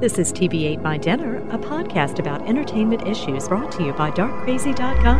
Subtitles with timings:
[0.00, 4.12] This is TV Ate My Dinner, a podcast about entertainment issues brought to you by
[4.12, 5.18] darkcrazy.com.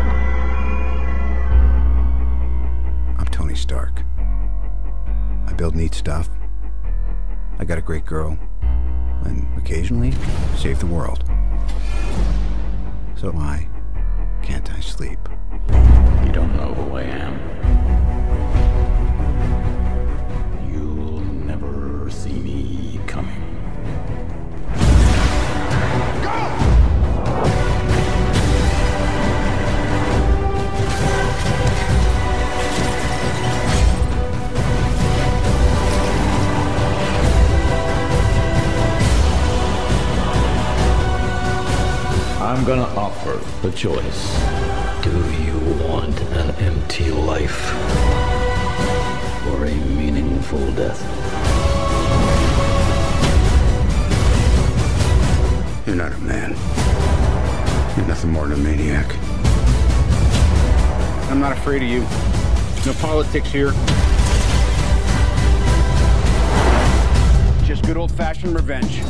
[3.19, 4.05] I'm Tony Stark.
[5.49, 6.31] I build neat stuff.
[7.59, 8.39] I got a great girl.
[9.25, 10.13] And occasionally,
[10.57, 11.25] save the world.
[13.17, 13.69] So why
[14.43, 15.19] can't I sleep?
[42.49, 44.35] I'm gonna offer the choice.
[45.03, 45.11] Do
[45.43, 47.75] you want an empty life
[49.49, 50.99] or a meaningful death?
[55.87, 56.53] You're not a man.
[57.99, 59.15] You're nothing more than a maniac.
[61.31, 62.01] I'm not afraid of you.
[62.87, 63.73] No politics here.
[67.67, 69.03] Just good old fashioned revenge.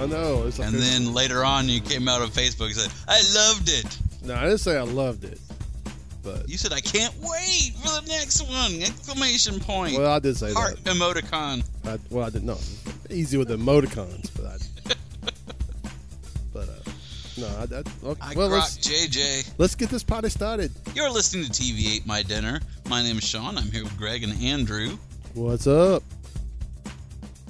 [0.00, 0.46] I know.
[0.46, 3.68] It's like And then later on, you came out on Facebook and said, I loved
[3.68, 3.98] it.
[4.24, 5.38] no, I didn't say I loved it,
[6.22, 8.80] but You said, I can't wait for the next one!
[8.82, 9.96] Exclamation point.
[9.98, 10.94] well, I did say Heart that.
[10.96, 11.64] emoticon.
[11.84, 12.58] I, well, I didn't know.
[13.10, 14.94] Easy with the emoticons, but I.
[16.52, 16.90] but uh,
[17.38, 17.62] no, I.
[17.62, 19.54] I okay, I well, let's JJ.
[19.58, 20.70] let's get this party started.
[20.94, 22.60] You're listening to TV Ate My Dinner.
[22.88, 23.58] My name is Sean.
[23.58, 24.96] I'm here with Greg and Andrew.
[25.34, 26.02] What's up?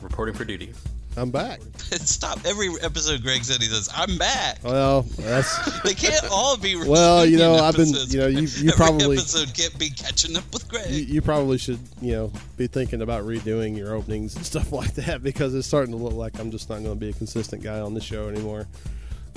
[0.00, 0.72] reporting for duty.
[1.18, 1.60] I'm back.
[2.06, 2.38] Stop.
[2.44, 4.58] Every episode, Greg said he says, I'm back.
[4.62, 8.40] Well, that's They can't all be Well, you know, reunion I've been- you know, you-
[8.42, 10.90] you Every probably- episode can't be catching up with Greg.
[10.90, 14.94] you, you probably should you know be thinking about redoing your openings and stuff like
[14.94, 17.62] that because it's starting to look like I'm just not going to be a consistent
[17.62, 18.66] guy on the show anymore.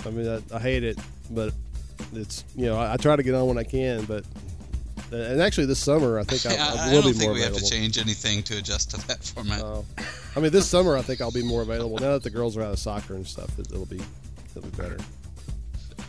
[0.06, 0.98] I mean, I, I hate it,
[1.32, 1.54] but
[2.14, 4.26] it's you know I, I try to get on when I can, but
[5.14, 7.42] and actually this summer I think I, I, I I will don't think more we
[7.42, 9.62] have to change anything to adjust to that format.
[9.62, 9.82] Uh,
[10.36, 12.62] I mean, this summer I think I'll be more available now that the girls are
[12.64, 13.58] out of soccer and stuff.
[13.60, 14.02] It, it'll be
[14.56, 14.98] it'll be better.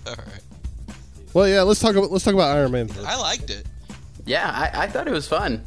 [0.06, 0.40] all right.
[1.32, 2.88] Well, yeah, let's talk about let's talk about Iron Man.
[2.88, 3.06] First.
[3.06, 3.66] I liked it.
[4.24, 5.62] Yeah, I, I thought it was fun.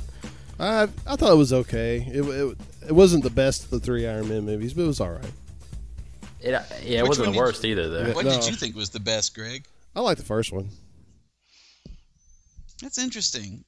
[0.59, 1.97] I I thought it was okay.
[2.11, 5.01] It, it it wasn't the best of the three Iron Man movies, but it was
[5.01, 5.31] all right.
[6.39, 8.13] It, uh, yeah, it Which wasn't the did worst either, though.
[8.13, 8.31] What No.
[8.31, 9.65] did you think was the best, Greg?
[9.95, 10.69] I like the first one.
[12.81, 13.63] That's interesting.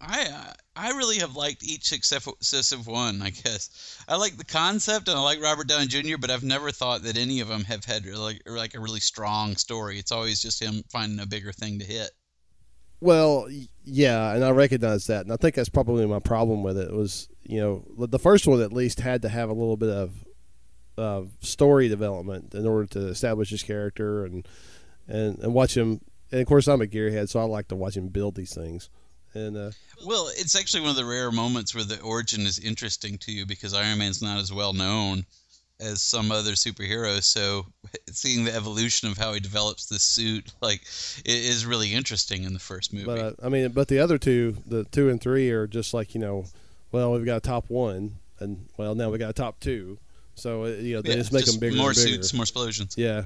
[0.00, 3.22] I uh, I really have liked each successive one.
[3.22, 6.72] I guess I like the concept and I like Robert Downey Jr., but I've never
[6.72, 9.98] thought that any of them have had really, like a really strong story.
[9.98, 12.10] It's always just him finding a bigger thing to hit.
[13.00, 13.48] Well,
[13.84, 16.92] yeah, and I recognize that, and I think that's probably my problem with it.
[16.92, 20.24] Was you know the first one at least had to have a little bit of
[20.98, 24.48] uh, story development in order to establish his character and
[25.06, 26.00] and and watch him.
[26.32, 28.88] And of course, I'm a gearhead, so I like to watch him build these things.
[29.34, 29.70] And uh,
[30.06, 33.46] Well, it's actually one of the rare moments where the origin is interesting to you
[33.46, 35.24] because Iron Man's not as well known
[35.80, 37.24] as some other superheroes.
[37.24, 37.66] So
[38.10, 40.82] seeing the evolution of how he develops this suit, like,
[41.24, 43.06] it is really interesting in the first movie.
[43.06, 46.14] but uh, I mean, but the other two, the two and three, are just like
[46.14, 46.44] you know,
[46.92, 49.98] well, we've got a top one, and well, now we got a top two.
[50.34, 52.08] So uh, you know, they Yeah, just make them bigger, more and bigger.
[52.16, 52.94] suits, more explosions.
[52.96, 53.24] Yeah,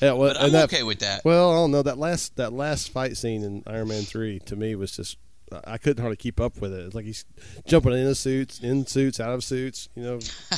[0.00, 0.12] yeah.
[0.12, 1.24] Well, But I'm and that, okay with that.
[1.24, 4.56] Well, I don't know that last that last fight scene in Iron Man three to
[4.56, 5.16] me was just
[5.64, 6.86] I couldn't hardly keep up with it.
[6.86, 7.24] It's like he's
[7.66, 9.88] jumping into suits, in suits, out of suits.
[9.94, 10.18] You know,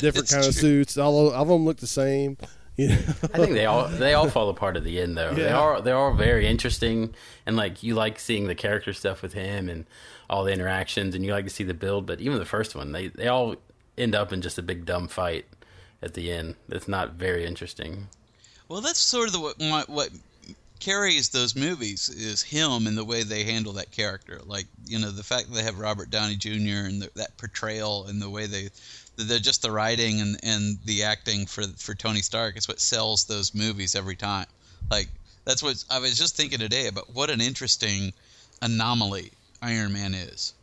[0.00, 0.98] different It's kind of suits.
[0.98, 2.36] All, all of them look the same.
[2.78, 2.96] You know,
[3.32, 5.30] I think they all they all fall apart at the end, though.
[5.30, 5.34] Yeah.
[5.34, 7.14] They are they're all very interesting,
[7.46, 9.86] and like you like seeing the character stuff with him and
[10.28, 12.04] all the interactions, and you like to see the build.
[12.04, 13.56] But even the first one, they they all
[13.96, 15.46] end up in just a big dumb fight
[16.02, 16.56] at the end.
[16.68, 18.08] It's not very interesting.
[18.68, 19.40] Well, that's sort of the,
[19.70, 20.10] what what
[20.80, 24.40] carries those movies is him and the way they handle that character.
[24.44, 26.86] Like you know the fact that they have Robert Downey Jr.
[26.86, 28.70] and the, that portrayal and the way they
[29.16, 33.24] they're just the writing and, and the acting for for Tony Stark is what sells
[33.24, 34.46] those movies every time.
[34.90, 35.08] Like
[35.44, 38.12] that's what I was just thinking today about what an interesting
[38.60, 39.30] anomaly
[39.62, 40.54] Iron Man is,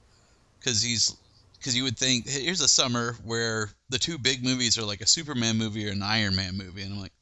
[0.60, 1.16] because he's
[1.58, 5.08] because you would think here's a summer where the two big movies are like a
[5.08, 7.14] Superman movie or an Iron Man movie, and I'm like,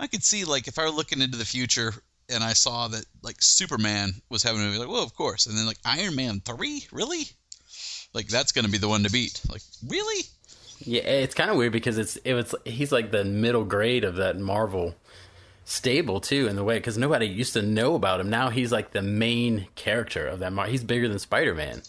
[0.00, 1.92] I could see like if I were looking into the future
[2.28, 5.56] and I saw that like Superman was having a movie, like, well, of course, and
[5.56, 7.24] then like Iron Man three, really,
[8.14, 9.40] like that's going to be the one to beat.
[9.50, 10.24] Like, really?
[10.82, 14.16] Yeah, it's kind of weird because it's it was he's like the middle grade of
[14.16, 14.94] that Marvel
[15.66, 18.30] stable too in the way because nobody used to know about him.
[18.30, 20.52] Now he's like the main character of that.
[20.52, 21.82] Mar- he's bigger than Spider Man.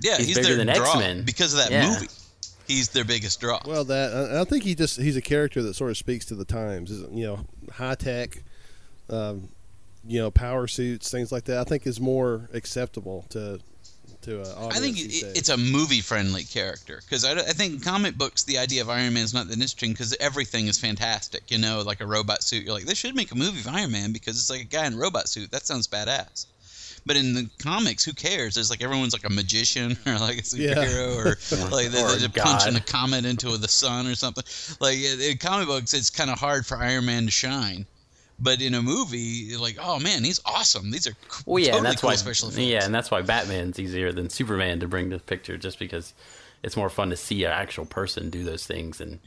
[0.00, 1.22] Yeah, He's he's, bigger than X-Men.
[1.24, 1.88] because of that Yeah.
[1.88, 2.08] movie.
[2.66, 3.60] He's their biggest draw.
[3.66, 6.44] Well, that I think he just he's a character that sort of speaks to the
[6.44, 6.90] times.
[6.90, 8.42] You know high tech,
[9.10, 9.48] um,
[10.06, 11.58] you know power suits, things like that.
[11.58, 13.60] I think is more acceptable to
[14.22, 17.80] to uh, audience I think it, it's a movie-friendly character because I, I think in
[17.80, 21.50] comic books the idea of Iron Man is not that interesting because everything is fantastic.
[21.50, 22.64] You know, like a robot suit.
[22.64, 24.86] You're like, they should make a movie of Iron Man because it's like a guy
[24.86, 25.50] in a robot suit.
[25.50, 26.46] That sounds badass.
[27.06, 28.54] But in the comics, who cares?
[28.54, 32.26] There's like everyone's like a magician or like a superhero or like they're, Or they're
[32.26, 34.44] a just punching a comet into the sun or something.
[34.80, 37.86] Like in in comic books, it's kind of hard for Iron Man to shine.
[38.40, 40.90] But in a movie, you're like, oh man, he's awesome.
[40.90, 41.14] These are
[41.46, 42.16] Well, yeah, totally and that's cool why.
[42.16, 42.64] special effects.
[42.66, 46.14] Yeah, and that's why Batman's easier than Superman to bring to the picture, just because
[46.62, 49.20] it's more fun to see an actual person do those things and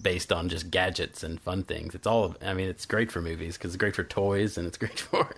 [0.00, 1.94] based on just gadgets and fun things.
[1.94, 2.34] It's all.
[2.44, 5.30] I mean, it's great for movies because it's great for toys and it's great for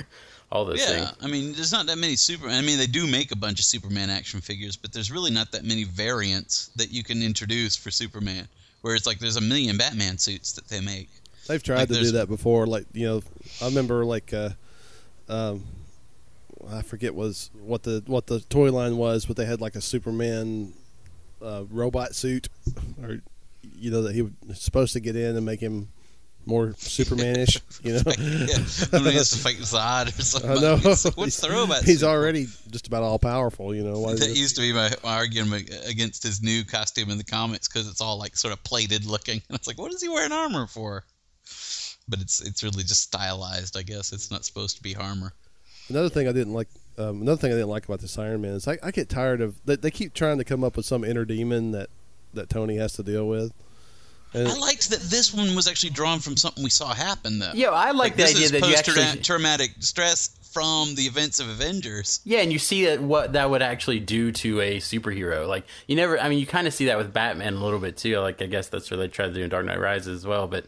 [0.54, 1.12] all those Yeah, things.
[1.20, 2.48] I mean, there's not that many super.
[2.48, 5.50] I mean, they do make a bunch of Superman action figures, but there's really not
[5.52, 8.46] that many variants that you can introduce for Superman.
[8.82, 11.08] Where it's like there's a million Batman suits that they make.
[11.48, 12.66] They've tried like to do that before.
[12.66, 13.22] Like you know,
[13.60, 14.50] I remember like uh,
[15.28, 15.64] um,
[16.70, 19.80] I forget was what the what the toy line was, but they had like a
[19.80, 20.72] Superman
[21.42, 22.48] uh, robot suit,
[23.02, 23.20] or
[23.76, 25.88] you know that he was supposed to get in and make him
[26.46, 27.60] more Supermanish.
[27.84, 30.50] You know, yeah, he has to fight Zod or something.
[30.50, 30.74] I know.
[30.76, 31.84] Like, What's the robot?
[31.84, 33.74] He's already just about all powerful.
[33.74, 37.18] You know, why That used to be my, my argument against his new costume in
[37.18, 39.42] the comics because it's all like sort of plated looking.
[39.48, 41.04] And it's like, what is he wearing armor for?
[42.08, 44.14] But it's it's really just stylized, I guess.
[44.14, 45.34] It's not supposed to be armor.
[45.90, 46.68] Another thing I didn't like.
[46.96, 49.42] Um, another thing I didn't like about this Iron Man is I, I get tired
[49.42, 51.90] of they, they keep trying to come up with some inner demon that
[52.32, 53.52] that Tony has to deal with.
[54.34, 57.52] And I liked that this one was actually drawn from something we saw happen, though.
[57.54, 59.02] Yeah, I like, the this idea is that you actually.
[59.02, 62.20] post-traumatic stress from the events of Avengers.
[62.24, 65.48] Yeah, and you see that what that would actually do to a superhero.
[65.48, 67.96] Like you never, I mean, you kind of see that with Batman a little bit
[67.96, 68.18] too.
[68.20, 70.46] Like I guess that's what they tried to do in Dark Knight Rises as well.
[70.46, 70.66] But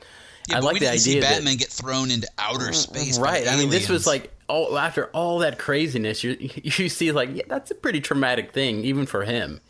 [0.48, 2.74] Yeah, I but like the idea see that- Batman get thrown into outer mm, mm,
[2.74, 3.18] space.
[3.18, 3.48] by right.
[3.48, 6.24] I mean, this was like all after all that craziness.
[6.24, 9.60] You you see like yeah, that's a pretty traumatic thing even for him.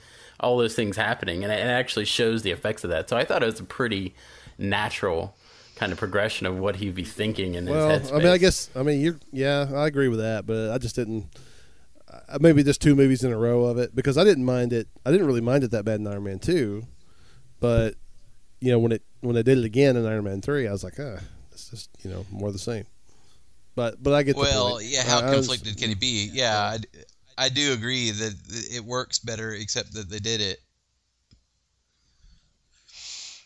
[0.41, 3.09] All those things happening, and it it actually shows the effects of that.
[3.09, 4.15] So I thought it was a pretty
[4.59, 5.35] natural
[5.77, 8.15] kind of progression of what he'd be thinking in well, his headspace.
[8.15, 10.97] I mean, I guess I mean you're yeah, I agree with that, but I just
[10.97, 11.27] didn't.
[12.09, 14.89] Uh, maybe just two movies in a row of it because I didn't mind it.
[15.05, 16.85] I didn't really mind it that bad in Iron Man two,
[17.61, 17.95] but
[18.61, 20.85] you know when it when they did it again in Iron Man three, I was
[20.85, 21.19] like, ah,
[21.53, 22.85] it's just you know more of the same.
[23.75, 24.87] But but I get the well, point.
[24.87, 25.03] yeah.
[25.03, 26.31] How I- I was- conflicted can he be?
[26.33, 26.79] Yeah,
[27.39, 28.35] I, do agree that
[28.73, 30.61] it works better, except that they did it.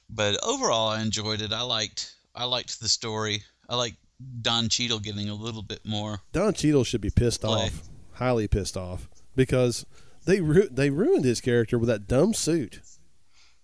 [0.08, 1.52] But overall, I enjoyed it.
[1.52, 3.44] I liked I liked the story.
[3.68, 3.94] I like
[4.42, 6.20] Don Cheadle getting a little bit more.
[6.32, 7.66] Don Cheadle should be pissed Play.
[7.66, 7.82] off,
[8.14, 9.86] highly pissed off, because
[10.24, 12.80] they ru- they ruined his character with that dumb suit.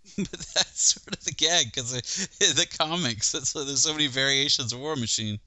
[0.17, 1.93] but that's sort of the gag because
[2.38, 3.32] the comics.
[3.32, 5.40] That's there's so many variations of War Machine.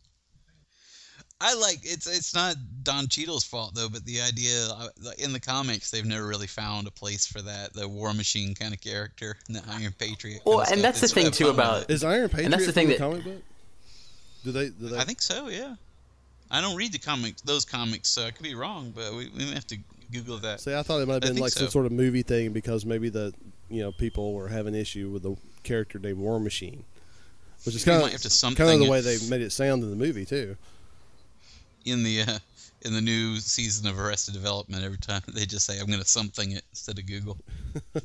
[1.42, 4.88] I like it's it's not Don Cheadle's fault though, but the idea uh,
[5.18, 8.74] in the comics they've never really found a place for that the War Machine kind
[8.74, 10.42] of character, and the Iron Patriot.
[10.46, 10.82] Well, and stuff.
[10.82, 11.90] that's the thing, too, about- it.
[11.92, 13.42] Is Iron Patriot And that's the thing the that- comic book?
[14.44, 14.70] Do they?
[14.70, 14.98] Do they?
[14.98, 15.48] I think so.
[15.50, 15.76] Yeah,
[16.52, 19.46] I don't read the comics, those comics, so I could be wrong, but we we
[19.46, 19.78] may have to
[20.12, 20.60] Google that.
[20.60, 22.86] See, I thought it might have been think like some sort of movie thing because
[22.86, 23.34] maybe the
[23.70, 26.84] you know people were having issue with the character named War Machine,
[27.64, 29.52] which is We kind might have to of kind of the way they made it
[29.52, 30.58] sound in the movie too.
[31.92, 32.40] In the uh,
[32.82, 36.06] in the new season of Arrested Development, every time they just say I'm going to
[36.08, 37.38] something it instead of Google.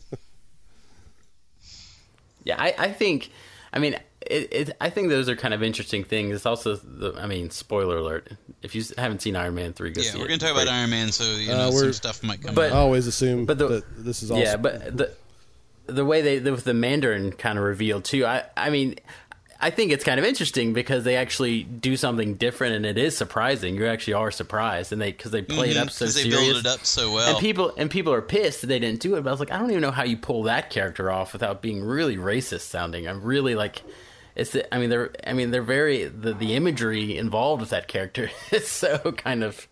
[2.45, 3.31] Yeah, I, I think,
[3.73, 6.35] I mean, it, it, I think those are kind of interesting things.
[6.37, 8.33] It's also, the, I mean, spoiler alert.
[8.63, 10.29] If you haven't seen Iron Man 3, go Yeah, see we're it.
[10.29, 10.69] going to talk about.
[10.69, 12.55] Iron Man, so you Uh, know some stuff might come.
[12.55, 14.39] But- I always assume but the- that this is all.
[14.39, 15.11] Yeah, but the
[15.87, 18.25] the way they with the Mandarin kind of revealed too.
[18.25, 18.97] I I mean,
[19.61, 23.17] I think it's kind of interesting because they actually do something different, and it is
[23.17, 23.77] surprising.
[23.77, 26.53] You actually are surprised, and they because they play it up so Mm-hmm, they serious.
[26.53, 27.31] build it up so well.
[27.31, 29.23] And people and people are pissed that they didn't do it.
[29.23, 31.63] But I was like, I don't even know how you pull that character off without
[31.63, 33.07] being really racist sounding.
[33.09, 33.83] I'm really like,
[34.37, 37.87] it's the, I mean they're I mean they're very the, the imagery involved with that
[37.87, 39.67] character is so kind of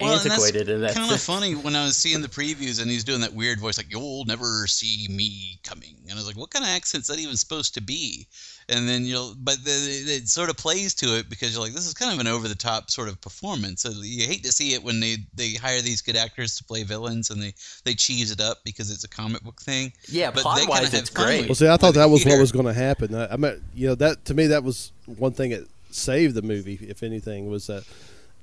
[0.00, 2.90] Well, and antiquated and that's kind of funny when I was seeing the previews and
[2.90, 6.36] he's doing that weird voice like "You'll never see me coming," and I was like,
[6.36, 8.26] "What kind of accent's that even supposed to be?"
[8.68, 11.86] And then you'll, but the, it sort of plays to it because you're like, "This
[11.86, 14.72] is kind of an over the top sort of performance." So you hate to see
[14.72, 17.52] it when they they hire these good actors to play villains and they
[17.84, 19.92] they cheese it up because it's a comic book thing.
[20.08, 21.40] Yeah, But they kinda plot-wise, have it's fun great.
[21.40, 23.14] with Well, see, I thought that was what was going to happen.
[23.14, 26.42] I, I mean, you know, that to me that was one thing that saved the
[26.42, 26.78] movie.
[26.88, 27.84] If anything, was that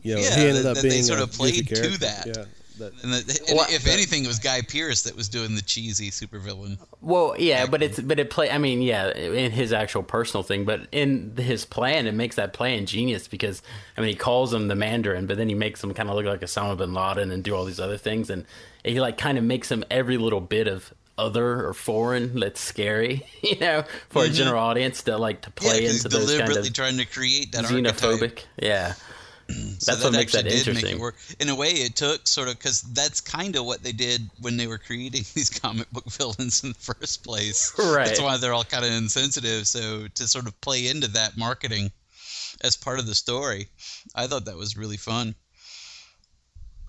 [0.03, 1.75] you know Yeah, he ended that- up that they being sort a of played to
[1.75, 1.97] character.
[1.97, 2.27] that.
[2.27, 2.45] Yeah,
[2.77, 5.61] that, And, the, and Well, if anything, it was Guy Pearce that was doing the
[5.61, 6.77] cheesy supervillain.
[7.01, 8.49] Well, yeah, but it's but it play.
[8.49, 12.53] I mean, yeah, in his actual personal thing, but in his plan, it makes that
[12.53, 13.61] plan genius because
[13.97, 16.25] I mean, he calls him the Mandarin, but then he makes him kind of look
[16.25, 18.45] like Osama bin Laden and do all these other things, and
[18.83, 23.25] he like kind of makes him every little bit of other or foreign that's scary,
[23.41, 25.83] you know, for a general audience to like to Mm-hmm.
[25.83, 28.21] Yeah, into those kind deliberately of trying to create that xenophobic.
[28.21, 28.39] archetype.
[28.59, 28.93] Yeah,
[29.81, 30.85] So that's what makes that actually did interesting.
[30.89, 31.15] Make it work.
[31.39, 34.57] In a way, it took sort of because that's kind of what they did when
[34.57, 37.73] they were creating these comic book villains in the first place.
[37.81, 38.05] Right.
[38.05, 39.67] That's why they're all kind of insensitive.
[39.67, 41.91] So to sort of play into that marketing
[42.61, 43.67] as part of the story,
[44.13, 45.35] I thought that was really fun.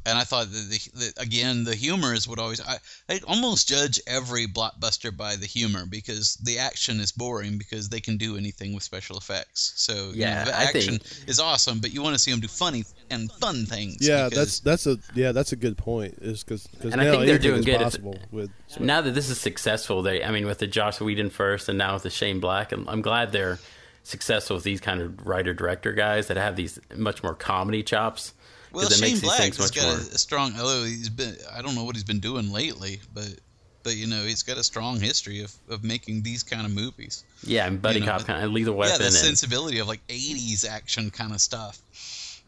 [0.05, 2.61] And I thought that, the, that again, the humor is what always.
[2.61, 2.79] I,
[3.09, 8.01] I almost judge every blockbuster by the humor because the action is boring because they
[8.01, 9.73] can do anything with special effects.
[9.77, 12.33] So you Yeah, know, the I action think- is awesome, but you want to see
[12.33, 13.99] them do funny and fun things.
[14.01, 16.15] yeah, because- that's that's a yeah, that's a good point.
[16.21, 19.31] Is because And I think they're doing is good if- possible with now that this
[19.31, 22.41] is successful, they I mean with the Joss Whedon first and now with the Shane
[22.41, 23.61] Black, and I'm glad they're
[24.03, 28.33] successful with these kind of writer director guys that have these much more comedy chops.
[28.73, 30.55] Well, Shane Black has much got a, a strong.
[30.59, 33.39] Although he's been, I don't know what he's been doing lately, but
[33.83, 37.25] but you know he's got a strong history of, of making these kind of movies.
[37.43, 40.69] Yeah, and buddy you know, cop kind of lethal yeah, the sensibility of like '80s
[40.69, 41.81] action kind of stuff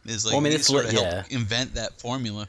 [0.05, 2.47] is like Well, I mean, it's sort of helped invent that formula.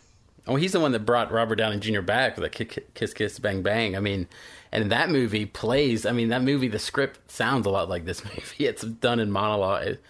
[0.48, 2.02] Oh, he's the one that brought Robert Downey Jr.
[2.02, 3.96] back with a Ki- Kiss Kiss Bang Bang.
[3.96, 4.28] I mean,
[4.70, 6.06] and that movie plays.
[6.06, 8.66] I mean, that movie, the script sounds a lot like this movie.
[8.66, 10.00] It's done in monologue it,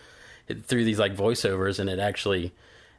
[0.49, 2.53] it, through these like voiceovers, and it actually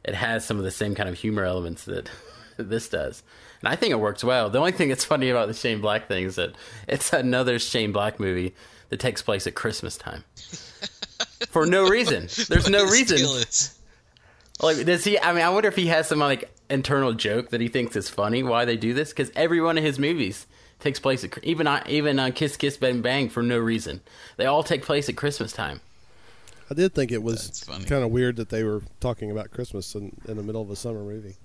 [0.08, 2.10] it has some of the same kind of humor elements that
[2.56, 3.22] this does.
[3.60, 4.50] And I think it works well.
[4.50, 6.54] The only thing that's funny about the Shane Black thing is that
[6.86, 8.54] it's another Shane Black movie
[8.88, 10.24] that takes place at Christmas time.
[11.48, 12.28] For no reason.
[12.48, 13.18] There's no reason.
[14.60, 15.18] Like, does he?
[15.18, 18.08] I mean, I wonder if he has some like internal joke that he thinks is
[18.08, 19.10] funny why they do this.
[19.10, 20.46] Because every one of his movies
[20.80, 24.00] takes place at even even on Kiss Kiss Bang Bang for no reason.
[24.36, 25.80] They all take place at Christmas time.
[26.70, 30.14] I did think it was kind of weird that they were talking about Christmas in,
[30.26, 31.36] in the middle of a summer movie.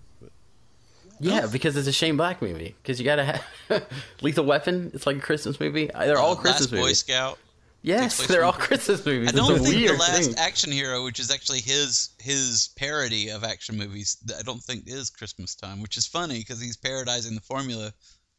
[1.20, 2.75] Yeah, because it's a Shane Black movie.
[2.82, 3.88] Because you gotta have
[4.22, 4.92] Lethal Weapon.
[4.94, 5.89] It's like a Christmas movie.
[5.94, 6.94] They're all uh, Christmas Last Boy.
[6.94, 7.39] Scout.
[7.84, 9.30] Yes, they're all Christmas movies.
[9.30, 10.36] I don't a think weird the last thing.
[10.38, 15.10] action hero, which is actually his his parody of action movies, I don't think is
[15.10, 17.94] Christmas time, which is funny because he's parodizing the formula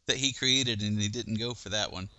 [0.07, 2.09] that he created and he didn't go for that one.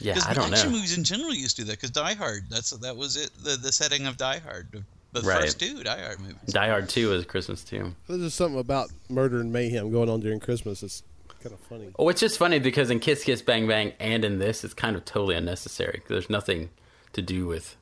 [0.00, 0.76] Yeah, Because I don't action know.
[0.76, 1.72] movies in general used to do that.
[1.76, 3.30] Because Die Hard, that's that was it.
[3.42, 4.82] The the setting of Die Hard, the,
[5.12, 5.42] the Right.
[5.42, 6.36] first two Die Hard movies.
[6.48, 7.94] Die Hard Two is Christmas too.
[8.08, 10.82] There's just something about murder and mayhem going on during Christmas.
[10.82, 11.02] It's
[11.42, 11.88] kind of funny.
[11.98, 14.96] Oh, it's just funny because in Kiss Kiss Bang Bang and in this, it's kind
[14.96, 16.02] of totally unnecessary.
[16.08, 16.70] There's nothing
[17.12, 17.76] to do with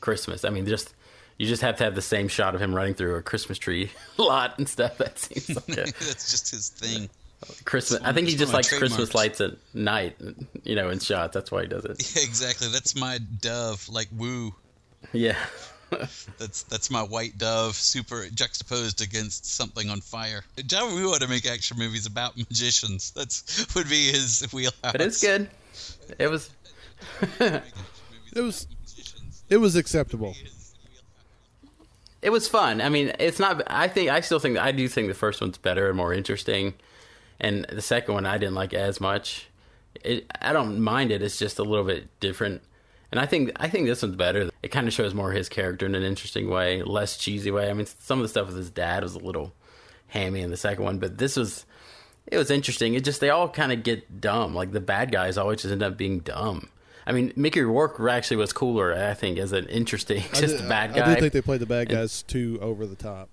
[0.00, 0.44] Christmas.
[0.44, 0.94] I mean, just
[1.36, 3.90] you just have to have the same shot of him running through a Christmas tree
[4.16, 4.98] lot and stuff.
[4.98, 7.10] That seems like a that's just his thing.
[7.64, 8.00] Christmas.
[8.00, 10.16] It's I think he just of my likes Christmas lights at night,
[10.64, 11.34] you know, in shots.
[11.34, 12.16] That's why he does it.
[12.16, 12.68] Yeah, exactly.
[12.68, 14.54] That's my dove, like woo.
[15.12, 15.36] Yeah.
[16.38, 20.44] That's that's my white dove, super juxtaposed against something on fire.
[20.66, 23.10] John Woo ought to make action movies about magicians.
[23.12, 24.74] That's would be his wheelhouse.
[24.82, 25.48] But it's good.
[26.18, 26.50] It was
[27.40, 27.62] It
[28.42, 28.66] was
[29.48, 30.34] it was acceptable.
[32.20, 32.80] it was fun.
[32.80, 33.62] I mean, it's not.
[33.66, 36.74] I think I still think I do think the first one's better and more interesting,
[37.40, 39.48] and the second one I didn't like as much.
[40.04, 41.22] It, I don't mind it.
[41.22, 42.62] It's just a little bit different,
[43.10, 44.50] and I think I think this one's better.
[44.62, 47.68] It kind of shows more his character in an interesting way, less cheesy way.
[47.70, 49.52] I mean, some of the stuff with his dad was a little
[50.08, 51.64] hammy in the second one, but this was
[52.26, 52.94] it was interesting.
[52.94, 54.54] It just they all kind of get dumb.
[54.54, 56.68] Like the bad guys always just end up being dumb.
[57.06, 58.92] I mean, Mickey Rourke actually was cooler.
[58.94, 61.14] I think as an interesting, I just did- bad I guy.
[61.14, 63.30] do think they played the bad guys too over the top.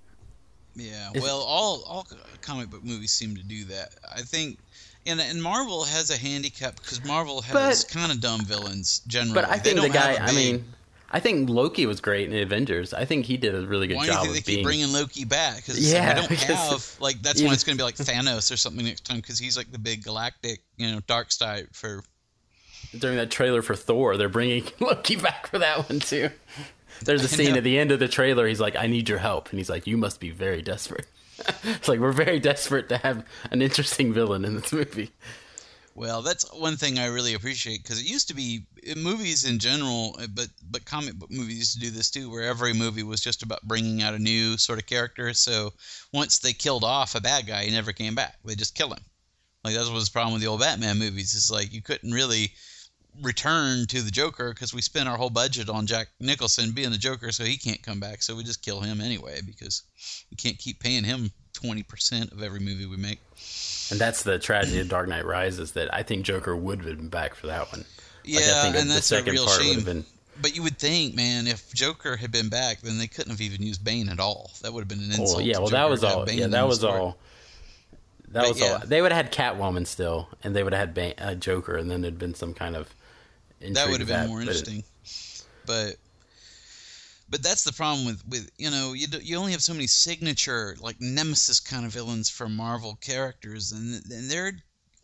[0.76, 2.08] Yeah, well, all all
[2.42, 3.94] comic book movies seem to do that.
[4.14, 4.58] I think,
[5.06, 9.36] and and Marvel has a handicap because Marvel has kind of dumb villains generally.
[9.36, 10.18] But I think the guy.
[10.20, 10.66] I mean,
[11.12, 12.94] I think Loki was great in Avengers.
[12.94, 14.92] I think he did a really good why do you job think they keep bringing
[14.92, 15.58] Loki back?
[15.58, 18.52] Because Yeah, we don't have like that's even- when it's going to be like Thanos
[18.52, 22.04] or something next time because he's like the big galactic, you know, dark side for
[22.98, 26.30] during that trailer for Thor, they're bringing Loki back for that one too.
[27.04, 28.48] There's a scene at the end of the trailer.
[28.48, 31.08] He's like, "I need your help," and he's like, "You must be very desperate."
[31.64, 35.12] it's like we're very desperate to have an interesting villain in this movie.
[35.96, 39.60] Well, that's one thing I really appreciate because it used to be in movies in
[39.60, 43.04] general, uh, but but comic book movies used to do this too, where every movie
[43.04, 45.34] was just about bringing out a new sort of character.
[45.34, 45.72] So
[46.12, 48.36] once they killed off a bad guy, he never came back.
[48.44, 49.04] They just kill him.
[49.64, 51.34] Like that was the problem with the old Batman movies.
[51.34, 52.52] It's like you couldn't really
[53.22, 56.98] return to the Joker because we spent our whole budget on Jack Nicholson being the
[56.98, 58.22] Joker, so he can't come back.
[58.22, 59.84] So we just kill him anyway because
[60.32, 63.20] we can't keep paying him twenty percent of every movie we make.
[63.92, 67.10] And that's the tragedy of Dark Knight Rises that I think Joker would have been
[67.10, 67.86] back for that one.
[68.24, 69.76] Yeah, like, I think and the that's a second real part would shame.
[69.76, 70.06] have been
[70.42, 73.62] But you would think, man, if Joker had been back, then they couldn't have even
[73.62, 74.52] used Bane at all.
[74.64, 75.38] That would have been an insult.
[75.38, 76.26] Oh yeah, well that was all.
[76.26, 77.00] Bane Yeah, that was story.
[77.00, 77.18] all.
[78.30, 78.68] That But was yeah.
[78.74, 78.80] all.
[78.86, 81.90] They would have had Catwoman still, and they would have had Bane, uh, Joker, and
[81.90, 82.94] then there'd been some kind of.
[83.74, 84.84] That would have been that, more interesting.
[85.66, 85.96] But
[87.30, 89.88] but that's the problem with with you know you do, you only have so many
[89.88, 94.54] signature like nemesis kind of villains for Marvel characters, and and they're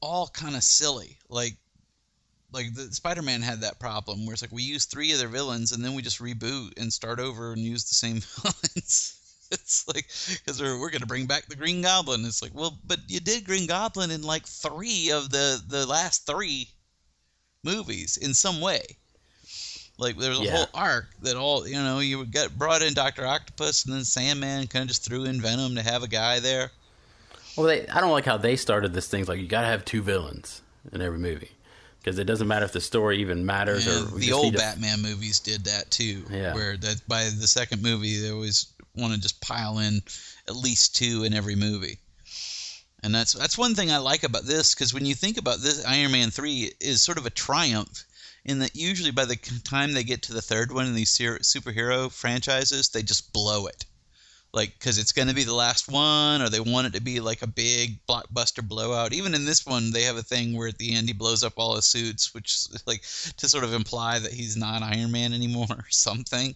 [0.01, 1.17] all kind of silly.
[1.29, 1.57] Like
[2.51, 5.71] like the Spider-Man had that problem where it's like we use three of their villains
[5.71, 9.17] and then we just reboot and start over and use the same villains.
[9.51, 10.07] It's like
[10.39, 12.23] because we're, we're going to bring back the Green Goblin.
[12.23, 16.25] It's like, well, but you did Green Goblin in like three of the the last
[16.25, 16.69] three
[17.71, 18.81] movies in some way.
[19.97, 20.57] Like there was a Yeah.
[20.57, 24.67] whole arc that all you know you got brought in Doctor Octopus and then Sandman
[24.67, 26.71] kind of just threw in Venom to have a guy there.
[27.55, 29.25] Well, they, I don't like how they started this thing.
[29.25, 31.51] Like you got to have two villains in every movie
[31.99, 35.01] because it doesn't matter if the story even matters Yeah, or the old to- Batman
[35.01, 36.23] movies did that too.
[36.31, 36.55] Yeah.
[36.55, 40.01] Where that by the second movie they always want to just pile in
[40.47, 41.99] at least two in every movie.
[43.03, 45.83] And that's that's one thing I like about this because when you think about this,
[45.85, 48.05] Iron Man three is sort of a triumph
[48.45, 51.39] in that usually by the time they get to the third one in these ser-
[51.39, 53.85] superhero franchises, they just blow it.
[54.53, 57.21] Like, because it's going to be the last one, or they want it to be
[57.21, 59.13] like a big blockbuster blowout.
[59.13, 61.53] Even in this one, they have a thing where at the end he blows up
[61.55, 63.01] all his suits, which like
[63.37, 66.53] to sort of imply that he's not Iron Man anymore or something.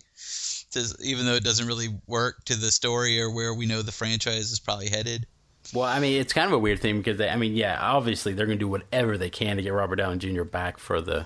[0.72, 3.92] To, even though it doesn't really work to the story or where we know the
[3.92, 5.26] franchise is probably headed.
[5.74, 8.34] Well, I mean, it's kind of a weird thing because they, I mean, yeah, obviously
[8.34, 10.44] they're going to do whatever they can to get Robert Downey Jr.
[10.44, 11.26] back for the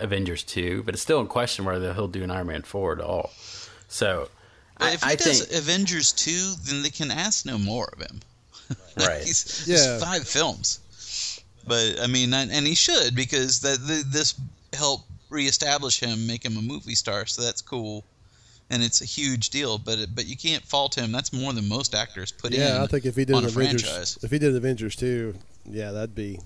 [0.00, 3.00] Avengers two, but it's still in question whether he'll do an Iron Man four at
[3.00, 3.30] all.
[3.88, 4.28] So,
[4.78, 7.88] But I, if he I does think Avengers 2, then they can ask no more
[7.92, 8.20] of him.
[8.98, 9.22] right.
[9.22, 9.94] He's, Yeah.
[9.94, 10.80] It's five films.
[11.66, 13.78] But, I mean, and and he should because that
[14.10, 14.34] this
[14.72, 18.04] helped reestablish him, make him a movie star, so that's cool.
[18.70, 21.10] And it's a huge deal, but it, but you can't fault him.
[21.10, 22.60] That's more than most actors put in.
[22.60, 24.18] Yeah, I think if he did on Avengers, franchise.
[24.22, 26.38] if he did Avengers too, yeah, that'd be.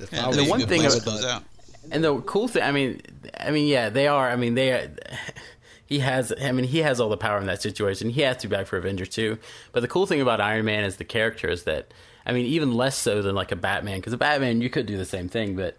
[0.00, 1.42] If Yeah, I was that's one thing place I out.
[1.90, 3.00] And the cool thing, I mean,
[3.38, 4.30] I mean, yeah, they are.
[4.30, 4.88] I mean, they are.
[5.86, 6.32] He has.
[6.40, 8.10] I mean, he has all the power in that situation.
[8.10, 9.38] He has to be back for Avengers too.
[9.72, 11.92] But the cool thing about Iron Man is the character is that,
[12.24, 14.96] I mean, even less so than like a Batman, because a Batman you could do
[14.96, 15.76] the same thing, but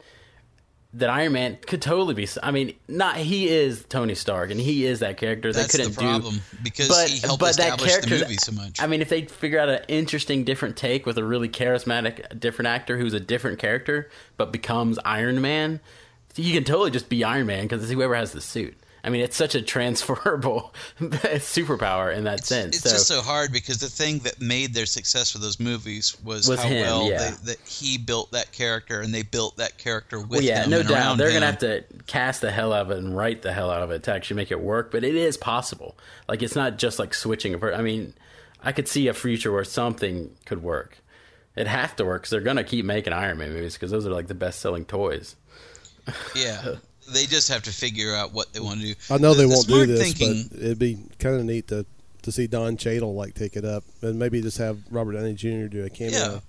[0.93, 2.27] that Iron Man could totally be.
[2.43, 5.53] I mean, not he is Tony Stark, and he is that character.
[5.53, 8.37] That's they couldn't problem do because but, he helped but that establish character, the movie
[8.37, 8.81] so much.
[8.81, 12.67] I mean, if they figure out an interesting, different take with a really charismatic, different
[12.67, 15.79] actor who's a different character but becomes Iron Man,
[16.35, 18.75] he can totally just be Iron Man because it's whoever has the suit.
[19.03, 22.75] I mean, it's such a transferable superpower in that sense.
[22.77, 26.15] It's so, just so hard because the thing that made their success for those movies
[26.23, 27.31] was, Was how him, well yeah.
[27.31, 30.69] they, that he built that character and they built that character with well, yeah, him
[30.69, 33.41] no and doubt they're gonna have to cast the hell out of it and write
[33.41, 34.91] the hell out of it to actually make it work.
[34.91, 35.97] But it is possible.
[36.27, 37.55] Like it's not just like switching.
[37.55, 38.13] a I mean,
[38.63, 40.99] I could see a future where something could work.
[41.55, 44.11] It have to work because they're gonna keep making Iron Man movies because those are
[44.11, 45.35] like the best selling toys.
[46.35, 46.75] Yeah,
[47.13, 48.95] they just have to figure out what they want to do.
[49.09, 51.45] I know The- they the won't do smart this, thinking, but it'd be kind of
[51.45, 51.85] neat to
[52.23, 55.65] to see Don Cheadle like take it up, and maybe just have Robert Downey Jr.
[55.67, 56.11] do a cameo.
[56.19, 56.39] yeah,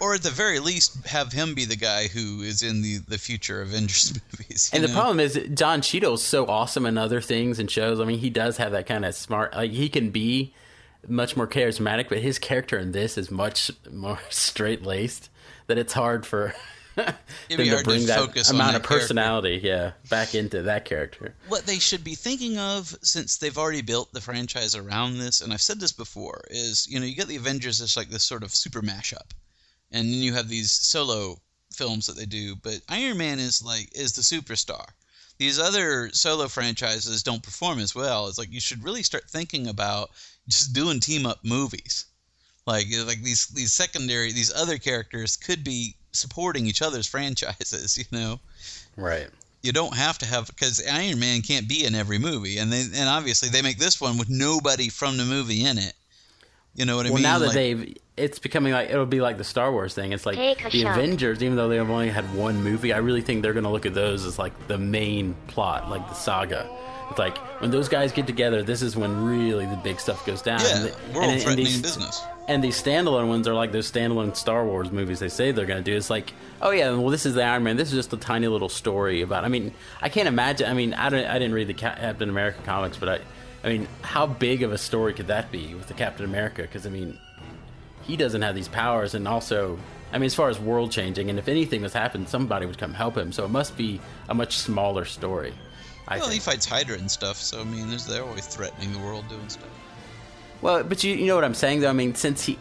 [0.00, 3.18] or at the very least, have him be the guy who is in the the
[3.18, 4.70] future Avengers movies.
[4.72, 8.00] you And the problem is that John Cheadle's so awesome in other things and shows.
[8.00, 9.54] I mean, he does have that kind of smart.
[9.54, 10.54] Like he can be
[11.06, 15.28] much more charismatic, but his character in this is much more straight laced.
[15.66, 16.54] That it's hard for
[16.96, 20.62] be to hard to bring that focus on amount that of personality, yeah, back into
[20.62, 21.34] that character.
[21.48, 25.52] what they should be thinking of since they've already built the franchise around this and
[25.52, 28.42] i've said this before is you know you get the avengers as like this sort
[28.42, 29.30] of super mashup
[29.92, 31.40] and then you have these solo
[31.72, 34.86] films that they do but iron man is like is the superstar.
[35.38, 38.28] These other solo franchises don't perform as well.
[38.28, 40.10] It's like you should really start thinking about
[40.46, 42.04] just doing team up movies.
[42.66, 47.96] Like like these these secondary these other characters could be supporting each other's franchises.
[48.10, 48.40] You know,
[48.96, 49.28] Right.
[49.62, 52.82] you don't have to have because Iron Man can't be in every movie, and they
[52.94, 55.92] and obviously they make this one with nobody from the movie in it.
[56.74, 57.24] You know what I Well, mean?
[57.24, 60.12] Well, now that Like- they've, it's becoming like it'll be like the Star Wars thing.
[60.12, 60.98] It's like the shot.
[60.98, 62.92] Avengers, even though they've only had one movie.
[62.92, 66.06] I really think they're going to look at those as like the main plot, like
[66.08, 66.68] the saga.
[67.10, 70.42] It's like when those guys get together, this is when really the big stuff goes
[70.42, 70.60] down.
[70.60, 72.20] yeah, And the- world and- and threatening business.
[72.50, 75.82] And these standalone ones are like those standalone Star Wars movies they say they're going
[75.84, 75.96] to do.
[75.96, 77.76] It's like, oh yeah, well this is the Iron Man.
[77.76, 79.44] This is just a tiny little story about.
[79.44, 80.68] I mean, I can't imagine.
[80.68, 81.24] I mean, I don't.
[81.26, 83.20] I didn't read the Ca- Captain America comics, but I,
[83.62, 86.62] I mean, how big of a story could that be with the Captain America?
[86.62, 87.16] Because I mean,
[88.02, 89.78] he doesn't have these powers, and also,
[90.12, 92.94] I mean, as far as world changing, and if anything was happened, somebody would come
[92.94, 93.30] help him.
[93.30, 95.54] So it must be a much smaller story.
[96.08, 96.42] I Well, think.
[96.42, 99.68] he fights Hydra and stuff, so I mean, they're always threatening the world doing stuff.
[100.62, 101.90] Well, but you you know what I'm saying though.
[101.90, 102.58] I mean, since he,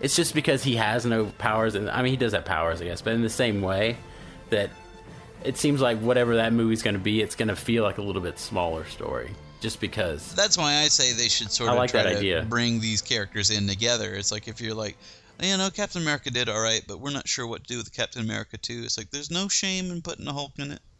[0.00, 2.84] it's just because he has no powers, and I mean he does have powers, I
[2.84, 3.96] guess, but in the same way
[4.50, 4.70] that
[5.44, 8.02] it seems like whatever that movie's going to be, it's going to feel like a
[8.02, 10.34] little bit smaller story, just because.
[10.34, 13.02] That's why I say they should sort I of like try that to bring these
[13.02, 14.14] characters in together.
[14.14, 14.96] It's like if you're like,
[15.40, 17.92] you know, Captain America did all right, but we're not sure what to do with
[17.92, 18.82] Captain America too.
[18.84, 20.80] It's like there's no shame in putting a Hulk in it.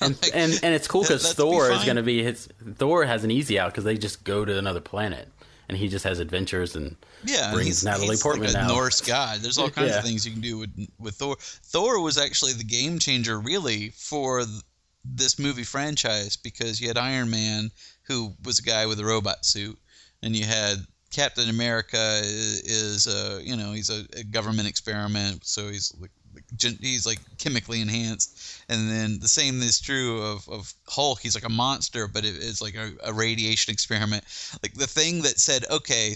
[0.00, 2.48] And, Like, and and it's cool because let's be Thor is going to be his.
[2.76, 5.28] Thor has an easy out because they just go to another planet,
[5.70, 8.74] and he just has adventures and Yeah, brings he's, Natalie he's Portman like a now.
[8.74, 9.38] Norse god.
[9.40, 9.98] There's all kinds Yeah.
[9.98, 11.36] of things you can do with with Thor.
[11.40, 14.62] Thor was actually the game changer, really, for th-
[15.04, 17.70] this movie franchise because you had Iron Man,
[18.02, 19.78] who was a guy with a robot suit,
[20.22, 20.76] and you had
[21.12, 22.24] Captain America i-
[22.64, 26.44] is a you know he's a, a government experiment, so he's like like,
[26.80, 28.39] he's like chemically enhanced,
[28.70, 31.20] and then the same is true of, of Hulk.
[31.20, 34.22] He's like a monster, but it, it's like a, a radiation experiment.
[34.62, 36.14] Like the thing that said, okay,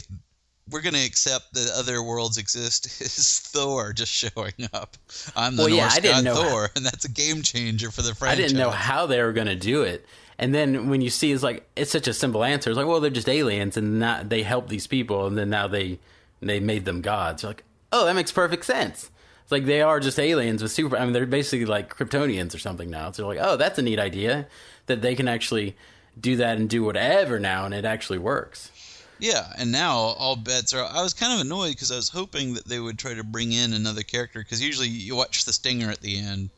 [0.71, 4.97] we're going to accept that other worlds exist is Thor just showing up.
[5.35, 8.03] I'm the Well, yeah, Norse I didn't god Thor, and that's a game changer for
[8.03, 8.47] the I franchise.
[8.47, 10.07] didn't know how they were going to do it.
[10.39, 12.71] And then when you see it's like it's such a simple answer.
[12.71, 15.67] It's like, well, they're just aliens, and not they help these people, and then now
[15.69, 15.99] they
[16.41, 17.43] they made them gods.
[17.43, 19.11] You're like, oh, that makes perfect sense.
[19.45, 20.97] It's like they are just aliens with super.
[20.97, 23.13] I mean, they're basically like Kryptonians or something now.
[23.13, 24.47] So you're like, oh, that's a neat idea
[24.87, 25.77] that they can actually
[26.19, 28.71] do that and do whatever now, and it actually works.
[29.19, 30.85] Yeah, and now all bets are.
[30.85, 33.53] I was kind of annoyed because I was hoping that they would try to bring
[33.53, 36.51] in another character because usually you watch the stinger at the end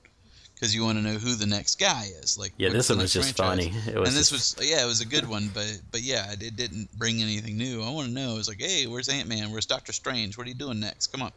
[0.55, 2.39] because you want to know who the next guy is.
[2.39, 3.67] Like Yeah, this one was just franchise.
[3.69, 3.79] funny.
[3.93, 6.33] It was and this just- was yeah, it was a good one, but but yeah,
[6.33, 7.83] it, it didn't bring anything new.
[7.83, 8.39] I want to know.
[8.39, 9.51] It's like, hey, where's Ant Man?
[9.51, 10.39] Where's Doctor Strange?
[10.39, 11.09] What are you doing next?
[11.09, 11.33] Come on.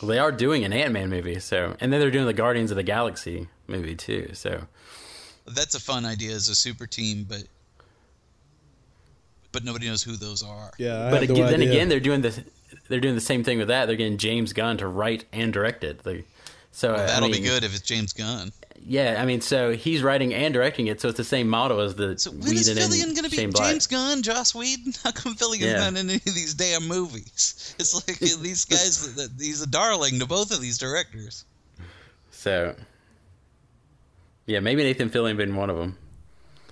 [0.00, 2.70] Well, they are doing an Ant Man movie, so and then they're doing the Guardians
[2.70, 4.30] of the Galaxy movie too.
[4.34, 4.62] So
[5.46, 7.42] That's a fun idea as a super team, but
[9.52, 10.70] but nobody knows who those are.
[10.78, 11.70] Yeah, I but have no again, then idea.
[11.72, 12.44] again, they're doing the
[12.88, 13.86] they're doing the same thing with that.
[13.86, 16.02] They're getting James Gunn to write and direct it.
[16.04, 16.24] They,
[16.70, 18.52] so Well, that'll mean, be good if it's James Gunn.
[18.86, 21.94] Yeah, I mean, so he's writing and directing it, so it's the same model as
[21.94, 23.70] the So when is Whedon Fillion and going to be Shane Black.
[23.70, 24.92] James Gunn, Joss Whedon?
[25.04, 25.78] How come Fillion's Yeah.
[25.78, 27.74] not in any of these damn movies?
[27.78, 29.14] It's like these guys.
[29.16, 31.44] that- He's a darling to both of these directors.
[32.30, 32.74] So
[34.46, 35.96] yeah, maybe Nathan Fillion been one of them.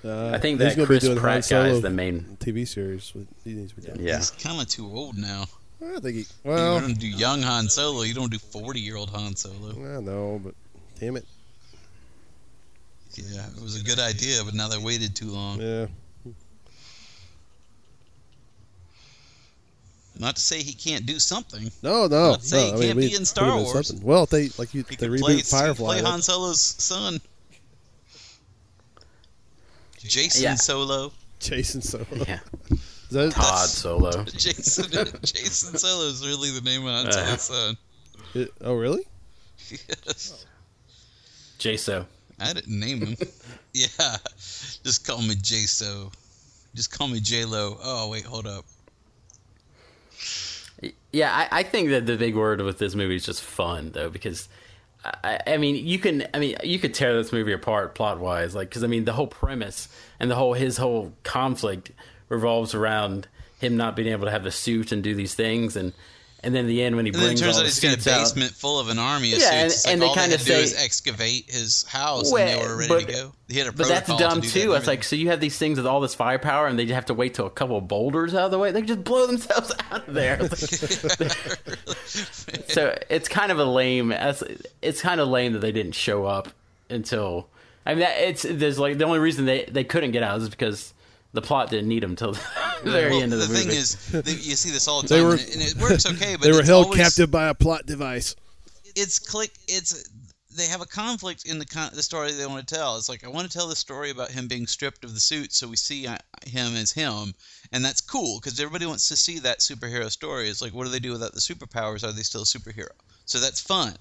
[0.05, 2.37] Uh, I think he's that Chris Pratt guy is the main.
[2.41, 3.13] TV series.
[3.15, 4.01] With, he needs to be doing.
[4.07, 5.45] Yeah, He's kind of too old now.
[5.85, 6.27] I think he.
[6.45, 8.03] Well, you don't do young Han Solo.
[8.03, 9.71] You don't do forty-year-old Han Solo.
[9.97, 10.55] I know, but
[11.01, 11.27] damn it.
[13.17, 15.61] Yeah, it was a good idea, but now they waited too long.
[15.61, 15.87] Yeah.
[20.19, 21.71] Not to say he can't do something.
[21.83, 22.31] No, no.
[22.31, 22.79] Not to say no.
[22.79, 23.89] he I can't mean, be in Star Wars.
[23.89, 24.07] something.
[24.07, 25.87] Well, if they like you, He they could reboot play, Firefly.
[25.95, 27.21] play that- Han Solo's son.
[29.99, 30.55] Jason Yeah.
[30.55, 31.13] Solo.
[31.41, 32.07] Jacen Solo.
[32.27, 32.39] yeah.
[32.71, 32.79] Is
[33.11, 34.25] that, Todd Solo.
[34.25, 37.37] Jason Jacen Solo is really the name of Han Uh-huh.
[37.37, 37.77] Son.
[38.35, 39.03] it- oh, really?
[39.71, 40.45] Yes.
[41.59, 42.07] Jaso.
[42.39, 43.17] I didn't name him.
[43.73, 44.17] yeah.
[44.37, 46.11] Just call me J-So.
[46.75, 47.79] Just call me J-Lo.
[47.83, 48.65] Oh, wait, hold up.
[51.13, 54.11] Yeah, I, I think that the big word with this movie is just fun, though,
[54.11, 54.49] because
[55.25, 58.55] I, I mean, you can, I mean, you could tear this movie apart plot wise,
[58.55, 59.89] like, because I mean, the whole premise
[60.21, 61.93] and the whole his whole conflict
[62.29, 65.93] revolves around him not being able to have the suit and do these things, and
[66.43, 67.91] and then in the end when he And brings turns all out he's got a
[67.93, 69.55] suits out, basement full of an army of Yeah, suits.
[69.55, 72.31] and- It's like and they all they kinda had do is say- excavate his house,
[72.33, 73.33] Well, and they were ready but- to go.
[73.49, 74.73] He had a But that's dumb to do that too.
[74.75, 77.15] It's like so you have these things with all this firepower, and they have to
[77.15, 78.73] wait till a couple of boulders out of the way.
[78.73, 80.41] They just blow themselves out of there.
[82.07, 84.13] so it's kind of a lame.
[84.83, 86.49] It's, kind of lame that they didn't show up
[86.91, 87.49] until.
[87.85, 90.49] I mean, that, it's there's like the only reason they they couldn't get out is
[90.49, 90.93] because
[91.37, 92.33] the plot didn't need them till
[92.85, 93.69] the very well, end of the, the movie.
[93.69, 96.05] thing is, they, you see this all the time, were- and, it, and it works
[96.07, 96.35] okay.
[96.35, 98.35] But They were it's held always, captive by a plot device.
[98.85, 99.53] It's it's click.
[99.69, 100.09] It's
[100.57, 102.97] they have a conflict in the con- the story they want to tell.
[102.97, 105.53] It's like I want to tell the story about him being stripped of the suit,
[105.53, 107.35] so we see uh, him as him,
[107.73, 110.49] and that's cool because everybody wants to see that superhero story.
[110.49, 112.05] It's like, what do they do without the superpowers?
[112.05, 112.89] Are they still a superhero?
[113.27, 113.95] So that's fun.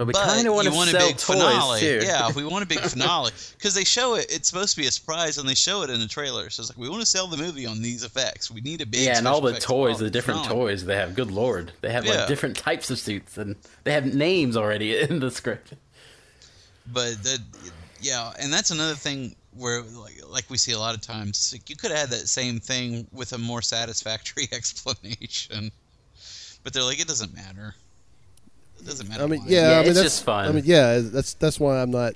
[0.00, 1.80] But we kind of want to a sell big toys finale.
[1.80, 2.00] too.
[2.02, 4.24] Yeah, we want a big finale because they show it.
[4.30, 6.48] It's supposed to be a surprise, and they show it in the trailer.
[6.48, 8.50] So it's like we want to sell the movie on these effects.
[8.50, 11.14] We need a big Yeah, and all the toys, the different toys they have.
[11.14, 12.20] Good lord, they have Yeah.
[12.20, 15.74] like different types of suits, and they have names already in the script.
[16.86, 17.38] But the,
[18.00, 21.50] yeah, and that's another thing where like like we see a lot of times.
[21.52, 25.70] Like you could have had that same thing with a more satisfactory explanation,
[26.64, 27.74] but they're like it doesn't matter.
[28.80, 29.22] It doesn't matter.
[29.22, 29.46] I mean, why.
[29.48, 30.48] yeah, Yeah, I mean it's that's just fun.
[30.48, 32.14] I mean, yeah, that's that's why I'm not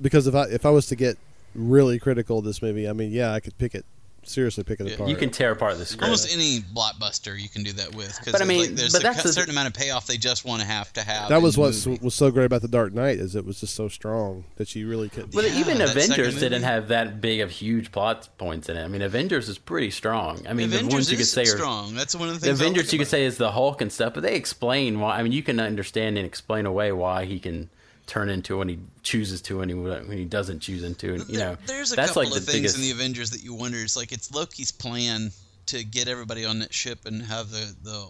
[0.00, 1.16] because if I if I was to get
[1.54, 3.84] really critical of this movie, I mean, yeah, I could pick it
[4.28, 4.94] seriously, pick it Yeah.
[4.94, 5.10] apart.
[5.10, 6.04] You can tear apart the script.
[6.04, 8.14] Almost any blockbuster you can do that with.
[8.24, 10.06] Cause But I mean, like there's but a that's cu- the- certain amount of payoff
[10.06, 11.28] they just want to have to have.
[11.28, 13.88] that was what was so great about the Dark Knight is it was just so
[13.88, 15.32] strong that you really couldn't.
[15.32, 18.84] But Yeah, even Avengers didn't have that big of huge plot points in it.
[18.84, 20.46] I mean, Avengers is pretty strong.
[20.48, 21.94] I mean, the Avengers ones you could is say are strong.
[21.94, 22.60] That's one of the the things.
[22.60, 25.18] I Avengers like you could say is the Hulk and stuff, but they explain why.
[25.18, 27.70] I mean, you can understand and explain away why he can
[28.06, 31.14] turn into when he chooses to and he, when he doesn't choose into.
[31.14, 32.76] And, you There- know, there's a that's couple like the of things biggest.
[32.76, 33.78] in the Avengers that you wonder.
[33.78, 35.32] It's like it's Loki's plan
[35.66, 38.06] to get everybody on that ship and have the the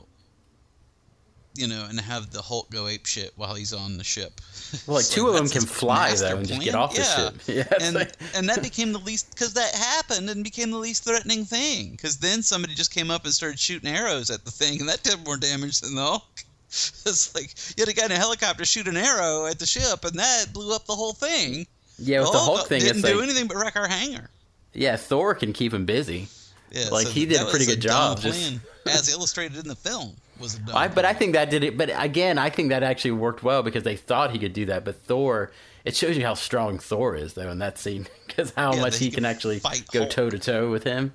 [1.54, 4.42] you know and have the Hulk go ape shit while he's on the ship.
[4.86, 7.16] well, like It's two of them can fly though and just get off the yeah.
[7.16, 7.34] ship.
[7.80, 11.04] Yeah, and like- and that became the least because that happened and became the least
[11.04, 14.80] threatening thing because then somebody just came up and started shooting arrows at the thing
[14.80, 16.44] and that did more damage than the Hulk.
[17.06, 20.04] It's like you had a guy in a helicopter shoot an arrow at the ship
[20.04, 21.66] and that blew up the whole thing.
[21.98, 24.28] yeah, with the Hulk thing, didn't it's do like anything but wreck our hangar.
[24.72, 26.28] yeah, Thor can keep him busy.
[26.72, 28.54] Yeah, Like, he did a pretty good dumb job, just-
[28.86, 30.76] as illustrated in the film was a dumb.
[30.76, 31.76] I, but I think that did it.
[31.78, 34.84] But again, I think that actually worked well because they thought he could do that.
[34.84, 35.50] But Thor,
[35.84, 38.98] it shows you how strong Thor is, though, in that scene, because how Yeah, much
[38.98, 41.14] he he can can actually fight go toe to toe with him.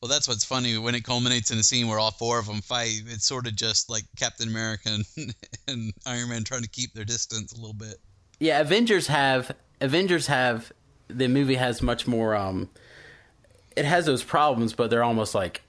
[0.00, 2.60] Well, that's what's funny when it culminates in a scene where all four of them
[2.60, 3.02] fight.
[3.08, 5.34] It's sort of just like Captain America and,
[5.68, 7.96] and Iron Man trying to keep their distance a little bit.
[8.38, 10.72] Yeah, Avengers have Avengers have
[11.08, 12.36] the movie has much more.
[12.36, 12.70] um
[13.74, 15.62] It has those problems, but they're almost like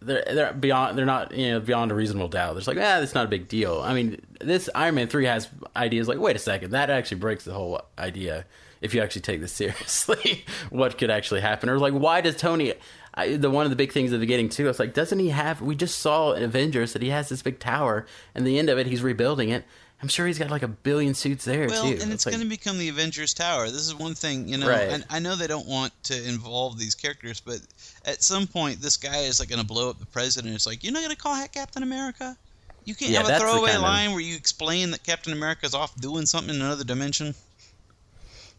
[0.00, 0.96] they're they're beyond.
[0.96, 2.52] They're not you know beyond a reasonable doubt.
[2.54, 3.80] There's like ah, that's not a big deal.
[3.84, 7.44] I mean, this Iron Man three has ideas like wait a second, that actually breaks
[7.44, 8.44] the whole idea.
[8.80, 11.68] If you actually take this seriously, what could actually happen?
[11.68, 12.74] Or like, why does Tony?
[13.18, 14.68] I, the one of the big things at the beginning too.
[14.68, 15.60] It's like, doesn't he have?
[15.60, 18.78] We just saw in Avengers that he has this big tower, and the end of
[18.78, 19.64] it, he's rebuilding it.
[20.00, 21.98] I'm sure he's got like a billion suits there Well, too.
[22.00, 23.64] and it's like- going to become the Avengers Tower.
[23.66, 24.68] This is one thing, you know.
[24.68, 24.88] Right.
[24.88, 27.58] And I know they don't want to involve these characters, but
[28.04, 30.54] at some point, this guy is like going to blow up the president.
[30.54, 32.36] It's like you're not going to call that Captain America.
[32.84, 35.74] You can't Yeah, have a throwaway kind of- line where you explain that Captain America's
[35.74, 37.34] off doing something in another dimension.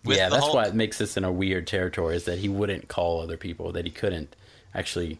[0.04, 0.56] yeah, that's Hulk.
[0.56, 3.72] why it makes this in a weird territory is that he wouldn't call other people,
[3.72, 4.36] that he couldn't
[4.73, 5.19] actually,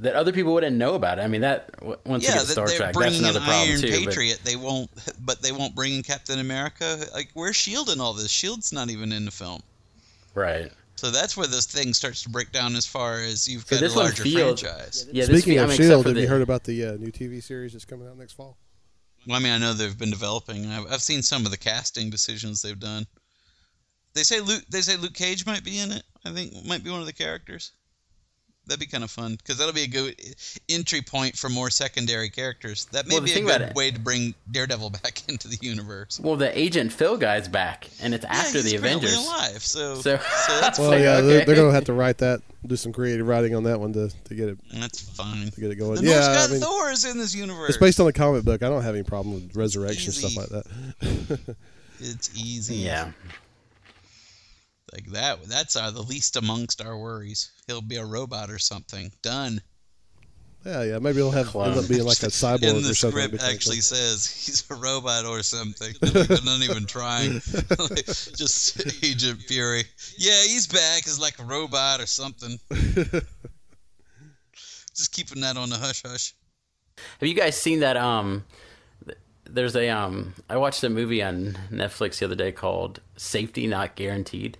[0.00, 1.22] that other people wouldn't know about it.
[1.22, 3.44] I mean, that w- once you yeah, get Star they're Trek, that's bringing another an
[3.44, 3.90] problem Iron too.
[3.90, 4.40] but- Patriot.
[4.44, 6.98] They won't, but they won't bring in Captain America.
[7.14, 8.30] Like where's Shield in all this?
[8.30, 9.60] Shield's not even in the film.
[10.34, 10.70] right.
[10.94, 13.80] So that's where this thing starts to break down as far as you've So got
[13.80, 15.08] this a larger feels- franchise.
[15.10, 15.24] Yeah.
[15.26, 17.72] this Speaking fe- of Shield, for have you heard about the uh, new TV series
[17.72, 18.56] that's coming out next fall?
[19.26, 20.66] Well, I mean, I know they've been developing.
[20.66, 23.06] I've, I've seen some of the casting decisions they've done.
[24.14, 24.62] They say Luke.
[24.68, 26.02] They say Luke Cage might be in it.
[26.24, 27.72] I think might be one of the characters.
[28.66, 30.14] That'd be kind of fun because that'll be a good
[30.68, 32.84] entry point for more secondary characters.
[32.92, 36.20] That may Well, be a good way to bring Daredevil back into the universe.
[36.20, 39.16] Well, the Agent Phil guy's back, and it's Yeah, after he's the Avengers.
[39.16, 39.62] Alive.
[39.64, 41.26] So, So- so, that's Well, Like, yeah, okay.
[41.26, 43.92] they're, they're going to have to write that, do some creative writing on that one
[43.94, 45.50] to, to get it that's fine.
[45.50, 45.96] to get it going.
[45.96, 47.70] The yeah, Norse I mean, Thor is in this universe.
[47.70, 48.62] it's based on the comic book.
[48.62, 50.28] I don't have any problem with resurrection Easy.
[50.28, 51.56] stuff like that.
[51.98, 52.76] It's easy.
[52.76, 53.10] Yeah.
[54.92, 55.42] Like that.
[55.44, 57.50] That's uh, the least amongst our worries.
[57.66, 59.12] He'll be a robot or something.
[59.22, 59.60] Done.
[60.64, 60.98] Yeah, yeah.
[60.98, 63.22] Maybe he'll have end up being like a cyborg in the or something.
[63.22, 63.82] script actually cool.
[63.82, 65.94] says he's a robot or something.
[66.02, 67.34] Like, they're not even trying.
[67.78, 69.84] Like, just Agent Fury.
[70.16, 72.58] Yeah, he's back as like a robot or something.
[74.94, 76.34] just keeping that on the hush hush.
[77.18, 77.96] Have you guys seen that?
[77.96, 78.44] Um,
[79.44, 80.34] there's a um.
[80.48, 84.58] I watched a movie on Netflix the other day called "Safety Not Guaranteed."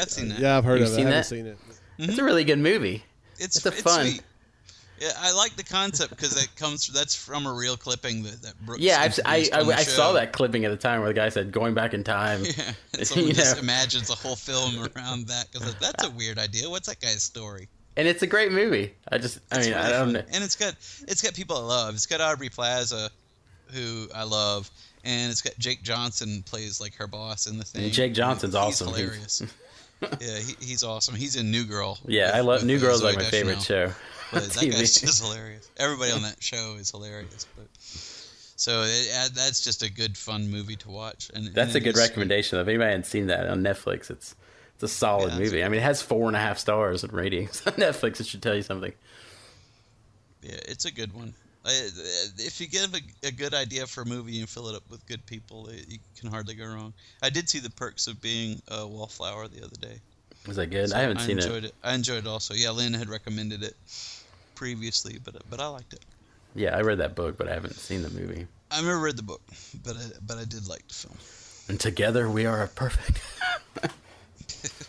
[0.00, 0.38] I've seen that.
[0.38, 0.96] Yeah, I've heard You've of it.
[0.96, 1.26] I haven't that?
[1.26, 1.58] seen it.
[1.98, 2.24] It's a mm-hmm.
[2.24, 3.04] really good movie.
[3.38, 4.22] it's it's a it's fun- Sweet.
[5.00, 6.86] Yeah, I like the concept because it comes.
[6.86, 8.80] That's from a real clipping that that Brooks.
[8.80, 11.08] Yeah, I've, I introduced I, on the I saw that clipping at the time where
[11.08, 12.44] the guy said going back in time.
[12.56, 13.62] Yeah, and someone You just know.
[13.62, 16.70] imagines a whole film around that because that's a weird idea.
[16.70, 17.68] What's that guy's story?
[17.96, 18.94] and it's a great movie.
[19.10, 20.22] I just, I mean, really I don't know.
[20.32, 20.74] And it's got
[21.08, 21.94] it's got people I love.
[21.94, 23.10] It's got Aubrey Plaza,
[23.72, 24.70] who I love,
[25.04, 27.90] and it's got Jake Johnson plays like her boss in the thing.
[27.90, 28.88] Jake Johnson's He's awesome.
[28.88, 29.42] He's- hilarious.
[30.20, 31.14] Yeah, he, he's awesome.
[31.14, 31.98] He's in New Girl.
[32.06, 33.92] Yeah, with- I love New uh, Girl's like my favorite show.
[34.32, 35.68] But that guy's just hilarious.
[35.76, 37.46] Everybody on that show is hilarious.
[37.56, 41.30] But so it, uh, that's just a good, fun movie to watch.
[41.34, 42.58] And That's and a good recommendation.
[42.58, 44.34] If anybody hadn't seen that on Netflix, it's
[44.74, 45.64] it's a solid Yeah, movie.
[45.64, 48.20] I mean, it has four and a half stars in ratings on Netflix.
[48.20, 48.92] It should tell you something.
[50.42, 51.34] Yeah, it's a good one.
[51.64, 51.90] I, uh,
[52.38, 55.06] if you give a, a good idea for a movie and fill it up with
[55.06, 56.92] good people, it, you can hardly go wrong.
[57.22, 60.00] I did see the perks of being a wallflower the other day.
[60.46, 60.90] Was that good?
[60.90, 61.68] So I haven't seen enjoyed it.
[61.68, 61.74] it.
[61.84, 62.54] I enjoyed it also.
[62.54, 63.76] Yeah, Lynn had recommended it
[64.56, 66.04] previously, but uh, but I liked it.
[66.54, 68.46] Yeah, I read that book, but I haven't seen the movie.
[68.70, 69.42] I never read the book,
[69.84, 71.16] but I, but I did like the film.
[71.68, 73.20] And together we are perfect.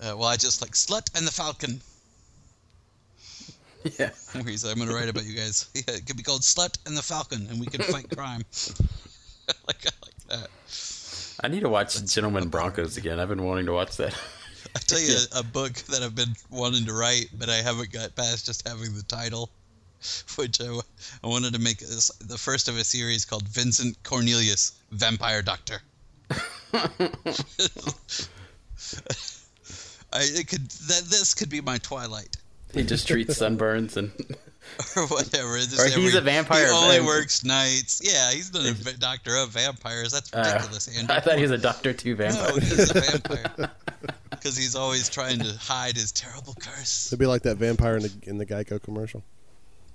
[0.00, 1.80] Uh, well, I just like Slut and the Falcon.
[3.98, 4.10] yeah.
[4.32, 5.68] Where he's, I'm going to write about you guys.
[5.74, 8.42] Yeah, it could be called Slut and the Falcon, and we can fight crime.
[9.66, 10.48] like I like that.
[11.42, 13.20] I need to watch Gentlemen Broncos again.
[13.20, 14.14] I've been wanting to watch that.
[14.74, 17.92] I tell you a, a book that I've been wanting to write, but I haven't
[17.92, 19.50] got past just having the title,
[20.36, 20.80] which I,
[21.22, 25.80] I wanted to make this, the first of a series called Vincent Cornelius, Vampire Doctor.
[30.12, 32.36] I it could that this could be my Twilight
[32.74, 34.10] he just treats sunburns and
[34.96, 35.56] or whatever.
[35.58, 38.00] Just Or he's a vampire He only vamp- works nights.
[38.04, 40.12] Yeah, he's not a doctor of vampires.
[40.12, 41.14] That's uh, ridiculous, Andrew.
[41.14, 42.48] I thought he was a Doctor Two vampire.
[42.48, 43.70] no, he's a vampire
[44.30, 47.08] because he's always trying to hide his terrible curse.
[47.08, 49.22] It'd be like that vampire in the in the Geico commercial.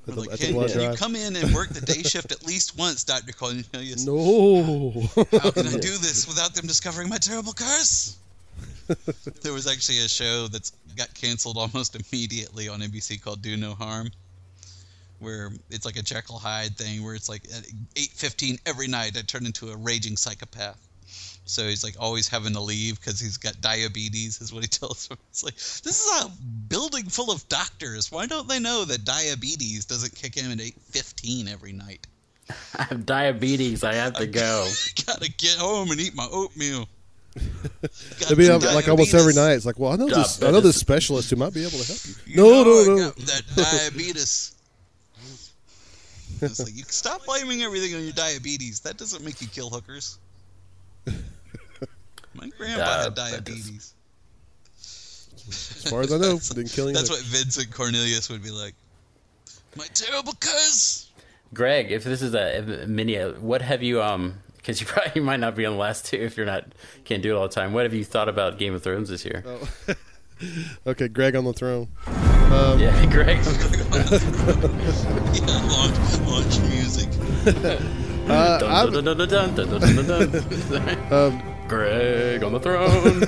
[0.05, 2.77] At the, Like, can, can you come in and work the day shift at least
[2.77, 4.05] once, Doctor Cornelius?
[4.05, 4.91] No.
[5.39, 8.17] How can I do this without them discovering my terrible curse?
[9.43, 13.73] there was actually a show that's got canceled almost immediately on NBC called Do No
[13.73, 14.11] Harm,
[15.19, 17.63] where it's like a Jekyll Hyde thing, where it's like at
[17.95, 20.79] 8:15 every night I turn into a raging psychopath.
[21.45, 25.07] So he's like always having to leave because he's got diabetes, is what he tells
[25.07, 25.17] him.
[25.29, 26.29] It's like this is a
[26.69, 28.11] building full of doctors.
[28.11, 32.07] Why don't they know that diabetes doesn't kick in at 8:15 every night?
[32.77, 33.83] I have diabetes.
[33.83, 34.67] I have to go.
[35.05, 36.87] Gotta get home and eat my oatmeal.
[38.21, 39.53] It'd be like almost every night.
[39.53, 40.41] It's like, well, I know this.
[40.41, 40.63] I know Diabetes.
[40.69, 42.13] this specialist who might be able to help you.
[42.27, 43.09] You No, know I no, no.
[43.11, 44.55] that diabetes.
[46.41, 48.81] It's like you stop blaming everything on your diabetes.
[48.81, 50.17] That doesn't make you kill hookers.
[52.35, 53.65] My grandpa had Diabetes.
[53.65, 53.93] diabetes.
[55.47, 57.23] As far as I know, That's- didn't kill any That's hookers.
[57.31, 58.73] what Vincent Cornelius would be like.
[59.75, 61.09] My terrible curse.
[61.53, 64.35] Greg, if this is a, a mini, uh, what have you um?
[64.63, 66.65] Because you probably might not be on the last two if you're not
[67.03, 67.71] can't do it all the time.
[67.73, 69.43] What have you thought about Game of Thrones this year?
[70.85, 71.87] Okay, Greg on the throne.
[72.09, 73.37] Yeah, Greg.
[73.37, 73.43] Yeah,
[75.69, 77.07] launch, launch music.
[78.27, 80.31] Uh, Dun, I've- dun, dun, dun, dun, dun, dun, dun,
[80.69, 81.13] dun.
[81.13, 83.19] Um, Greg on the throne.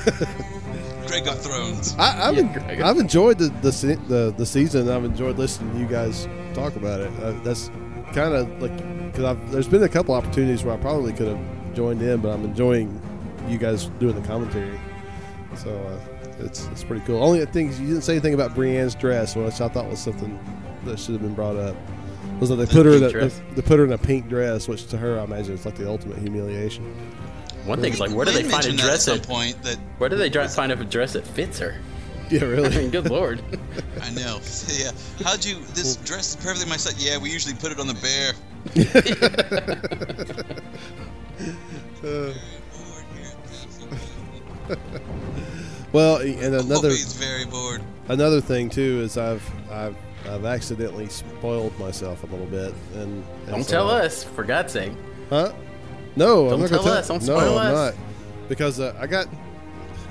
[1.07, 1.95] Greg of Thrones.
[1.97, 3.71] I, I've, Yeah, en- I've enjoyed the the,
[4.09, 4.89] the the season.
[4.89, 7.11] I've enjoyed listening to you guys talk about it.
[7.21, 7.69] Uh, that's
[8.15, 8.75] kind of like
[9.12, 12.45] because there's been a couple opportunities where I probably could have joined in, but I'm
[12.45, 12.99] enjoying
[13.47, 14.80] you guys doing the commentary.
[15.56, 15.99] So uh,
[16.39, 17.21] it's it's pretty cool.
[17.21, 20.39] Only thing is you didn't say anything about Brienne's dress, which I thought was something
[20.86, 21.75] that should have been brought up.
[22.39, 24.67] Was that they put her in a, they, they put her in a pink dress,
[24.67, 26.84] which to her I imagine is like the ultimate humiliation.
[27.65, 29.25] One thing is like, where do they find a dress at that?
[29.25, 31.75] some point that Where do they dr- find a dress that fits her?
[32.31, 32.69] Yeah, I really.
[32.75, 33.41] mean, good lord.
[34.01, 34.39] I know.
[34.77, 34.91] Yeah.
[35.23, 35.55] How'd you?
[35.73, 37.03] This dress is perfectly my size.
[37.03, 38.33] Yeah, we usually put it on the bear.
[45.91, 47.81] well, and another Always very bored.
[48.09, 49.95] another thing too is I've I've
[50.29, 54.73] I've accidentally spoiled myself a little bit, and, and Don't so- tell us, for God's
[54.73, 54.91] sake.
[55.29, 55.51] huh?
[56.15, 57.93] No, Don't I'm not tell gonna tell us, don't no, spoil I'm not,
[58.49, 59.27] because uh, I got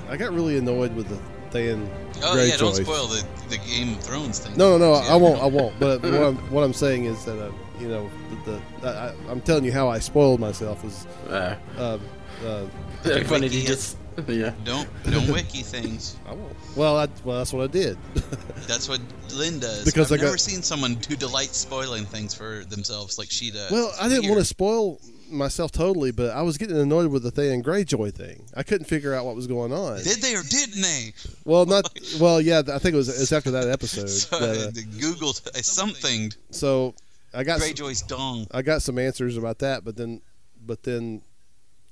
[0.09, 1.17] I got really annoyed with the
[1.63, 1.89] Than
[2.23, 2.49] Oh Greyjoy.
[2.49, 4.55] yeah, don't spoil the, the Game of Thrones thing.
[4.57, 5.13] No, no, no, Yeah.
[5.13, 5.41] I won't.
[5.41, 5.79] I won't.
[5.79, 8.09] But what I'm what I'm saying is that uh, you know
[8.45, 11.97] the, the I, I- I'm telling you how I spoiled myself is Uh, uh,
[12.45, 12.65] uh,
[13.03, 14.53] funny if you Wiki just yeah.
[14.63, 16.17] Don't don't wiki things.
[16.27, 16.55] I won't.
[16.75, 17.97] Well, I, well, that's what I did.
[18.67, 18.99] That's what
[19.31, 19.85] Lynn does.
[19.85, 23.51] Because I've I got- never seen someone who delights spoiling things for themselves like she
[23.51, 23.69] does.
[23.71, 24.31] Well, I didn't Here.
[24.31, 24.99] want to spoil
[25.29, 28.43] myself totally, but I was getting annoyed with the Theon Greyjoy thing.
[28.55, 30.01] I couldn't figure out what was going on.
[30.01, 31.13] Did they or didn't they?
[31.43, 31.87] Well, not
[32.19, 32.41] well.
[32.41, 33.07] Yeah, I think it was.
[33.21, 34.09] It's after that episode.
[34.09, 36.95] So that, uh, I Googled I something so
[37.33, 38.47] I got some, Greyjoy's dong.
[38.51, 40.21] I got some answers about that, but then
[40.65, 41.21] but then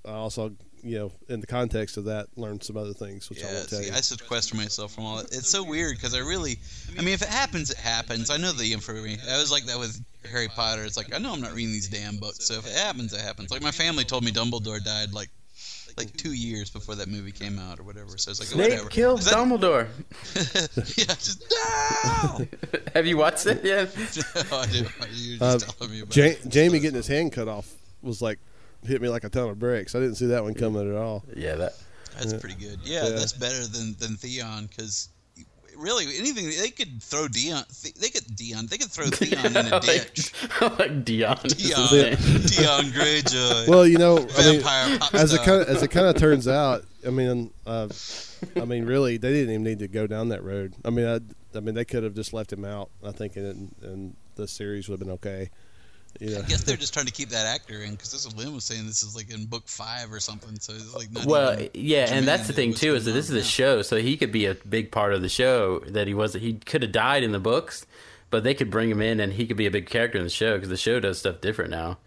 [0.06, 0.54] I also
[0.84, 3.70] you know, in the context of that, learn some other things, which I Yeah, won't
[3.70, 3.94] tell see, you.
[3.94, 5.26] I sequester myself from all that.
[5.26, 6.60] It's so weird because I really,
[6.98, 8.30] I mean, if it happens, it happens.
[8.30, 8.94] I know the info.
[8.94, 10.84] I was like that with Harry Potter.
[10.84, 13.22] It's like I know I'm not reading these damn books, so if it happens, it
[13.22, 13.50] happens.
[13.52, 15.30] Like my family told me Dumbledore died like
[15.96, 18.18] like two years before that movie came out or whatever.
[18.18, 18.90] So it's like Snape whatever.
[18.90, 19.88] killed that- Dumbledore.
[20.98, 22.46] yeah, just no.
[22.96, 23.96] Have you watched it yet?
[24.52, 24.86] no, I do.
[25.12, 26.48] You were Uh, telling me about Ja- it.
[26.50, 27.72] Jamie getting his hand cut off
[28.02, 28.40] was like
[28.86, 29.96] hit me like a ton of bricks.
[29.96, 31.24] I didn't see that one coming at all.
[31.36, 31.74] Yeah, that.
[32.18, 32.80] That's pretty good.
[32.84, 33.10] Yeah, Yeah.
[33.12, 35.10] that's better than than Theon because
[35.76, 37.64] really anything they could throw Dion.
[38.00, 38.68] They could Dion.
[38.68, 40.32] They could throw Theon in a ditch.
[40.62, 41.38] like, like Dion.
[41.48, 42.16] Dion, name.
[42.16, 43.68] Dion Greyjoy.
[43.68, 44.62] Well, you know, I mean,
[45.14, 47.88] as it kind of as it kind of turns out, I mean, uh,
[48.56, 50.74] I mean, really, they didn't even need to go down that road.
[50.86, 51.20] I mean, I,
[51.58, 52.90] I mean, they could have just left him out.
[53.04, 55.50] I think, and and the series would have been okay.
[56.20, 58.36] You know, I guess they're just trying to keep that actor in because this is
[58.36, 60.60] Lynn was saying this is like in book five or something.
[60.60, 63.36] So it's like not Well, yeah, and that's the thing too is that this is
[63.36, 66.34] a show, so he could be a big part of the show that he was.
[66.34, 67.86] He could have died in the books,
[68.30, 70.30] but they could bring him in and he could be a big character in the
[70.30, 71.98] show because the show does stuff different now,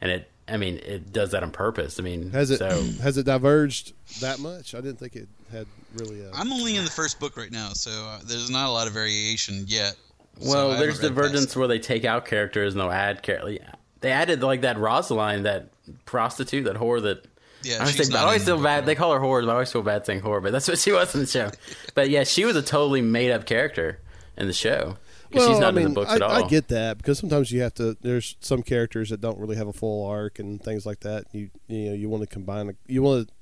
[0.00, 0.30] and it.
[0.48, 1.98] I mean, it does that on purpose.
[1.98, 2.68] I mean, has it So,
[3.02, 4.76] has it diverged that much?
[4.76, 6.24] I didn't think it had really.
[6.24, 8.86] Uh, I'm only in the first book right now, so uh, there's not a lot
[8.86, 9.96] of variation yet.
[10.40, 12.90] So I well, haven't there's read past divergence where they take out characters and they'll
[12.90, 13.58] add characters.
[14.00, 15.68] They added like that Rosaline, that
[16.04, 17.26] prostitute, that whore that
[17.62, 18.80] Yeah, I always, she's think, I always in feel bad.
[18.80, 20.42] at They call her whore, but I always feel bad saying whore.
[20.42, 21.50] But that's what she was in the show.
[21.94, 24.00] but yeah, she was a totally made up character
[24.36, 24.96] in the show.
[25.32, 26.30] 'Cause she's not I mean, in the books I, at all.
[26.44, 27.96] I get that because sometimes you have to.
[28.00, 31.24] There's some characters that don't really have a full arc and things like that.
[31.32, 32.68] You you know you want to combine.
[32.68, 33.34] A, you want to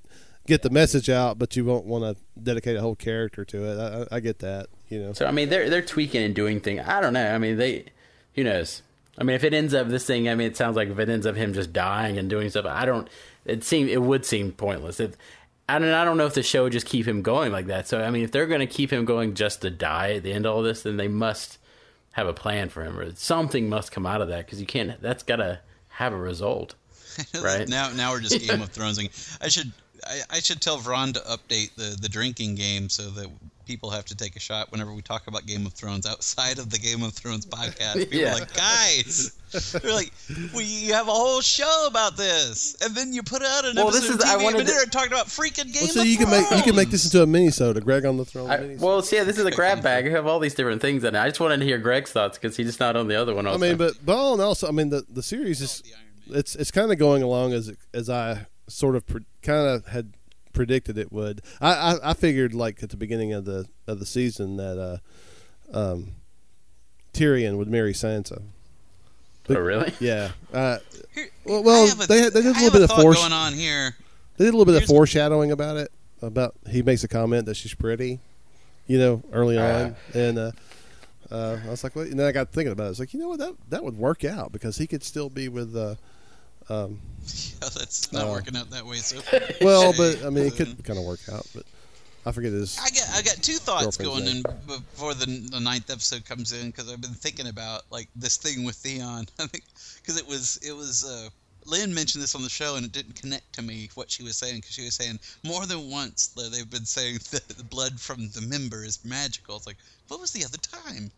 [0.46, 3.78] get the message out, but you won't want to dedicate a whole character to it.
[3.78, 4.68] I, I I get that.
[4.88, 5.12] You know.
[5.12, 6.82] So I mean, they're they're tweaking and doing things.
[6.86, 7.34] I don't know.
[7.34, 7.86] I mean, they,
[8.34, 8.82] who knows?
[9.16, 11.08] I mean, if it ends up this thing, I mean, it sounds like if it
[11.08, 13.08] ends up him just dying and doing stuff, I don't.
[13.44, 15.00] It seem it would seem pointless.
[15.00, 15.16] If
[15.68, 17.86] I don't, I don't know if the show would just keep him going like that.
[17.88, 20.32] So I mean, if they're going to keep him going just to die at the
[20.32, 21.58] end of all this, then they must
[22.12, 25.00] have a plan for him, or something must come out of that because you can't.
[25.00, 26.74] That's got to have a result.
[27.40, 27.68] Right.
[27.68, 28.98] now, now we're just Game of Thrones.
[29.40, 29.70] I should,
[30.04, 33.28] I, I should tell Vron to update the the drinking game so that
[33.64, 36.70] people have to take a shot whenever we talk about Game of Thrones outside of
[36.70, 37.94] the Game of Thrones podcast.
[38.10, 38.30] People Yeah.
[38.36, 39.32] are like, guys,
[39.72, 40.12] they're like,
[40.52, 43.88] well, you have a whole show about this, and then you put out an Well,
[43.88, 45.92] episode this of is- I wanted and then to- they're talking about freaking Game Well,
[45.92, 48.16] so of you can make you can make this into a mini-sode, a Greg on
[48.16, 48.50] the Throne.
[48.50, 50.04] I, well, see, this is a grab bag.
[50.04, 51.18] You have all these different things in it.
[51.18, 53.46] I just wanted to hear Greg's thoughts because he's just not on the other one.
[53.46, 55.82] I mean, but but all in all, I mean the the series is
[56.28, 60.14] it's it's kind of going along as as I sort of pre- kind of had
[60.54, 61.42] predicted it would.
[61.60, 64.78] I, I I figured like at the beginning of the of the season that
[65.72, 66.12] uh um
[67.12, 68.42] Tyrion would marry Sansa.
[69.50, 69.92] oh, really?
[70.00, 70.30] Yeah.
[70.52, 70.78] Uh,
[71.14, 73.02] Here- well, well a- they had- they did a I little bit a of thought
[73.02, 73.18] force.
[73.20, 73.94] going on here.
[74.36, 75.92] they did a little bit of Here's- foreshadowing about it.
[76.22, 78.18] About he makes a comment that she's pretty,
[78.86, 80.52] you know, early on, and uh,
[81.30, 82.86] uh, I was like, well, and then I got thinking about it.
[82.86, 85.28] I was like, you know what, that that would work out because he could still
[85.28, 85.76] be with.
[86.68, 87.00] Um,
[87.62, 89.40] Yeah, that's not Uh, working out that way so far.
[89.60, 91.46] well, but I mean, it could kind of work out.
[91.54, 91.64] But
[92.26, 92.78] I forget his.
[92.78, 96.52] I got I got two thoughts Girlfriend's going in before the the ninth episode comes
[96.52, 99.26] in because I've been thinking about like this thing with Theon.
[99.38, 99.64] I think
[99.96, 101.28] because it was it was uh,
[101.66, 104.36] Lynn mentioned this on the show and it didn't connect to me what she was
[104.36, 107.98] saying because she was saying more than once that they've been saying that the blood
[107.98, 109.56] from the member is magical.
[109.56, 111.10] It's like what was the other time?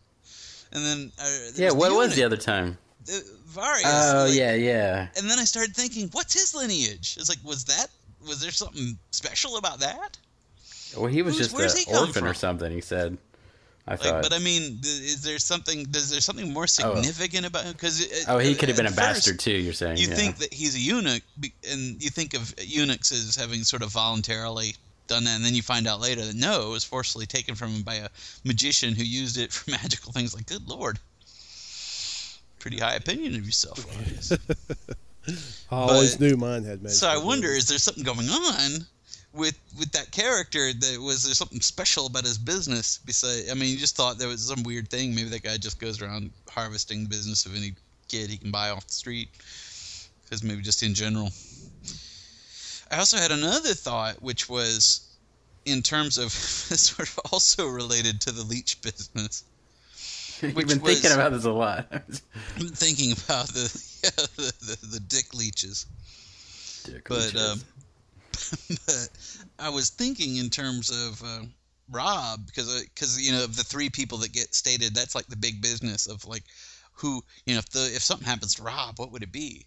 [0.71, 1.23] And then uh,
[1.55, 1.71] there Yeah.
[1.71, 2.77] What was the other time?
[3.09, 3.81] Uh, Varys?
[3.85, 5.07] Oh like- yeah, yeah.
[5.17, 7.17] And then I started thinking, what's his lineage?
[7.19, 7.87] It's like, was that
[8.27, 10.17] was there something special about that?
[10.95, 12.71] Well, he was Who's- just an orphan or something.
[12.71, 13.17] He said.
[13.89, 14.23] I Like, thought.
[14.23, 15.87] but I mean, is there something?
[15.95, 17.71] Is there something more significant about him?
[17.71, 19.53] Because oh, he could have been a first, bastard too.
[19.53, 19.95] You're saying.
[19.95, 20.15] You yeah.
[20.15, 21.23] think that he's a eunuch,
[21.71, 24.75] and you think of eunuchs as having sort of voluntarily
[25.07, 27.69] done that, and then you find out later that no, it was forcibly taken from
[27.69, 28.09] him by a
[28.43, 30.35] magician who used it for magical things.
[30.35, 30.99] Like, good lord,
[32.59, 33.85] pretty high opinion of yourself.
[35.71, 36.97] I always knew mine had magic.
[36.97, 38.85] So I wonder, is there something going on
[39.33, 40.73] with with that character?
[40.73, 42.99] That was there something special about his business?
[43.05, 45.13] Besides, I mean, you just thought there was some weird thing.
[45.13, 47.73] Maybe that guy just goes around harvesting the business of any
[48.07, 49.29] kid he can buy off the street.
[50.23, 51.31] Because maybe just in general.
[52.91, 55.07] I also had another thought, which was
[55.65, 59.43] in terms of sort of also related to the leech business.
[60.41, 61.87] You've been was- thinking about this a lot.
[61.91, 62.01] I'm
[62.69, 65.85] thinking about the yeah, the, the, the dick leeches.
[66.85, 67.41] Dick but leeches.
[67.41, 67.59] um,
[68.85, 69.09] but
[69.59, 71.45] I was thinking in terms of uh,
[71.89, 75.35] Robb because because you know of the three people that get stated, that's like the
[75.35, 76.43] big business of like
[76.93, 79.65] who you know if the if something happens to Robb, what would it be?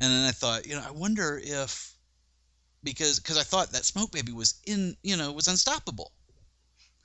[0.00, 1.94] And then I thought, you know, I wonder if
[2.82, 6.12] because because I thought that smoke baby was in you know was unstoppable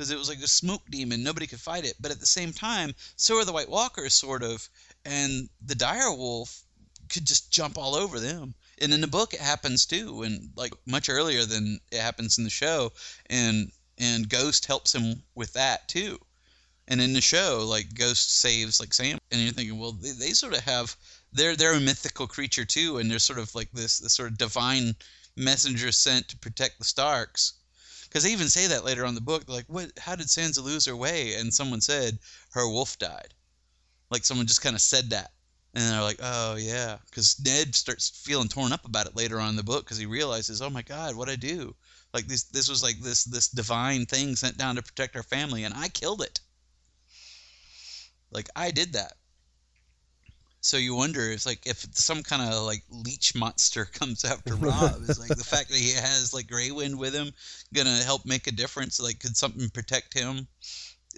[0.02, 1.22] because it was like a smoke demon.
[1.22, 1.93] Nobody could fight it.
[1.99, 4.68] But at the same time so are the White Walkers sort of.
[5.06, 6.64] And the dire wolf
[7.08, 8.56] could just jump all over them.
[8.80, 10.24] And in the book it happens too.
[10.24, 12.93] And like much earlier than it happens in the show.
[13.28, 16.20] And and Ghost helps him with that too.
[16.88, 19.20] And in the show like Ghost saves like Sam.
[19.30, 20.97] And you're thinking well they, they sort of have
[21.32, 22.97] they're they're a mythical creature too.
[22.97, 24.95] And they're sort of like this this sort of divine
[25.36, 27.54] messenger sent to protect the Starks.
[28.12, 29.47] Because they even say that later on the book.
[29.47, 29.97] Like, "What?
[29.97, 33.34] How did Sansa lose her way?" And someone said her wolf died.
[34.09, 35.32] Like someone just kind of said that,
[35.74, 39.51] and they're like, "Oh yeah." Because Ned starts feeling torn up about it later on
[39.51, 41.74] in the book because he realizes, "Oh my God, what I do?
[42.14, 45.64] Like this, this was like this this divine thing sent down to protect our family,
[45.64, 46.41] and I killed it.
[48.30, 49.16] Like I did that."
[50.62, 55.01] So you wonder if like if some kind of like leech monster comes after Robb.
[55.07, 57.34] is like the fact that he has like Grey Wind with him
[57.74, 58.99] gonna help make a difference?
[58.99, 60.47] Like could something protect him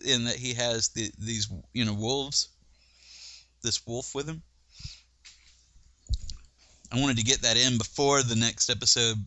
[0.04, 2.50] in that he has the, these you know wolves,
[3.62, 4.42] this wolf with him?
[6.92, 9.18] I wanted to get that in before the next episode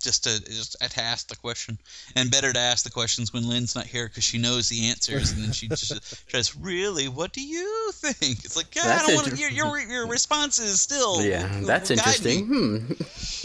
[0.00, 1.78] just to just to ask the question,
[2.14, 5.32] and better to ask the questions when Lynn's not here because she knows the answers,
[5.32, 8.44] and then she just says, Really, what do you think?
[8.44, 9.36] It's like, yeah, I don't want to.
[9.36, 12.46] Your, your your response is still yeah, that's interesting.
[12.46, 12.78] Hmm.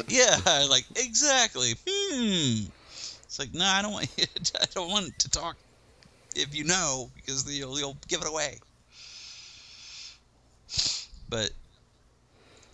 [0.08, 0.38] Yeah,
[0.70, 1.74] like exactly.
[1.88, 2.66] Hmm.
[3.24, 4.10] It's like, no, I don't want.
[4.62, 5.56] I don't want to talk
[6.36, 8.60] if you know because you'll you'll give it away.
[11.30, 11.52] But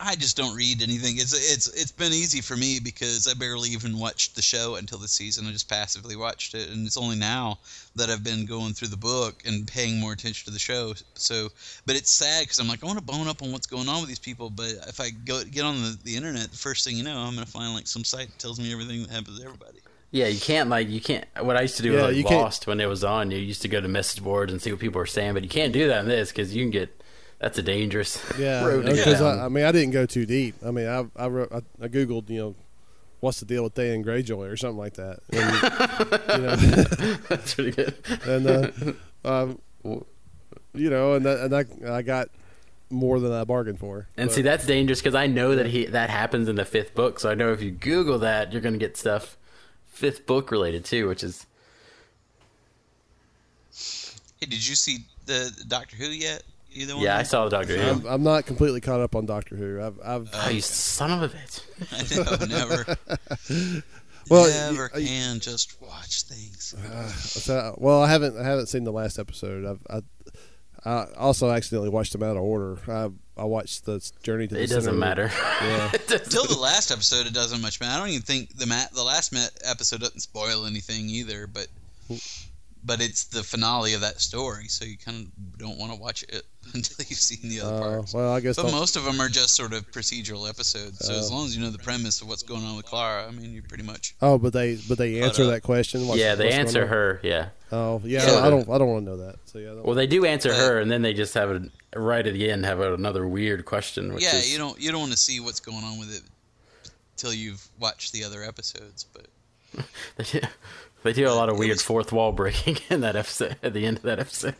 [0.02, 1.16] I just don't read anything.
[1.18, 4.98] It's it's it's been easy for me because I barely even watched the show until
[4.98, 5.46] this season.
[5.46, 7.60] I just passively watched it, and it's only now
[7.96, 10.94] that I've been going through the book and paying more attention to the show.
[11.16, 11.50] So,
[11.86, 14.00] but it's sad because I'm like I want to bone up on what's going on
[14.00, 16.96] with these people, but if I go get on the, the internet, the first thing
[16.96, 19.46] you know, I'm gonna find like some site that tells me everything that happens to
[19.46, 19.80] everybody.
[20.12, 21.26] Yeah, you can't like you can't.
[21.42, 23.32] What I used to do Yeah, with you like can't- Lost when it was on,
[23.32, 25.50] you used to go to message boards and see what people are saying, but you
[25.50, 26.96] can't do that in this because you can get.
[27.40, 29.40] That's a dangerous Yeah, road to go because down.
[29.40, 30.56] I, I mean, I didn't go too deep.
[30.66, 32.56] I mean, I I, wrote, I I googled, you know,
[33.22, 35.20] what's the deal with Theon Greyjoy or something like that.
[35.32, 37.96] And, you know, That's pretty good.
[38.28, 38.72] and uh,
[39.26, 39.60] um,
[40.74, 42.30] you know, and that, and I I got
[42.90, 44.08] more than I bargained for.
[44.18, 46.94] And But- see, that's dangerous because I know that he that happens in the fifth
[46.96, 47.20] book.
[47.20, 49.38] So I know if you Google that, you're going to get stuff
[49.88, 51.46] fifth book related too, which is
[54.40, 56.44] Hey, did you see the Doctor Who yet?
[56.72, 57.04] Either one?
[57.04, 57.18] yeah.
[57.18, 59.82] I saw the Doctor I'm, I'm not completely caught up on Doctor Who.
[59.82, 61.62] I've I've Oh, you son of a bitch!
[62.48, 63.84] I know, never.
[64.30, 66.76] Well, never you- can just watch things.
[67.18, 69.66] So, well, I haven't I haven't seen the last episode.
[69.66, 70.04] I've,
[70.86, 72.78] I I also accidentally watched them out of order.
[72.88, 73.10] I
[73.42, 74.98] I watched the Journey to the It doesn't Center.
[74.98, 75.32] matter.
[75.62, 75.90] Yeah.
[75.94, 77.94] It doesn't- Till the last episode, it doesn't much matter.
[77.96, 81.48] I don't even think the ma- the last ma- episode doesn't spoil anything either.
[81.48, 81.68] But
[82.86, 86.24] but it's the finale of that story, so you kind of don't want to watch
[86.30, 86.44] it
[86.74, 88.14] until you've seen the other Uh, parts.
[88.14, 88.56] well, I guess.
[88.56, 91.06] But don't- most of them are just sort of procedural episodes.
[91.06, 91.36] So as Oh.
[91.36, 93.64] long as you know the premise of what's going on with Clara, I mean, you're
[93.64, 94.16] pretty much.
[94.22, 96.08] oh, but they but they answer uh, that question.
[96.08, 97.20] What's- yeah, they answer her.
[97.24, 97.50] Yeah.
[97.72, 98.26] Oh, yeah.
[98.26, 98.46] Yeah.
[98.46, 99.36] I don't I don't want to know that.
[99.46, 99.74] So yeah.
[99.74, 101.62] Well, they do answer But- her, and then they just have a
[102.00, 104.14] right at the end have another weird question.
[104.14, 106.22] Which yeah, is, you don't you don't want to see what's going on with it
[107.18, 109.06] till you've watched the other episodes.
[109.14, 109.28] But
[110.18, 110.40] They do,
[111.04, 113.86] they do a lot of weird was- fourth wall breaking in that episode at the
[113.86, 114.56] end of that episode,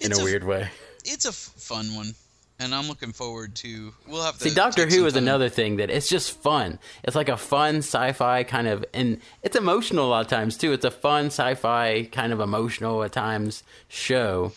[0.00, 0.70] in a a- weird way.
[1.12, 2.14] It's a fun one,
[2.60, 3.92] and I'm looking forward to.
[4.06, 6.32] We'll have to See, Doctor take Who some is time- another thing that it's just
[6.42, 6.78] fun.
[7.04, 10.72] It's like a fun sci-fi kind of, and it's emotional a lot of times too.
[10.72, 14.52] It's a fun sci-fi kind of emotional at times show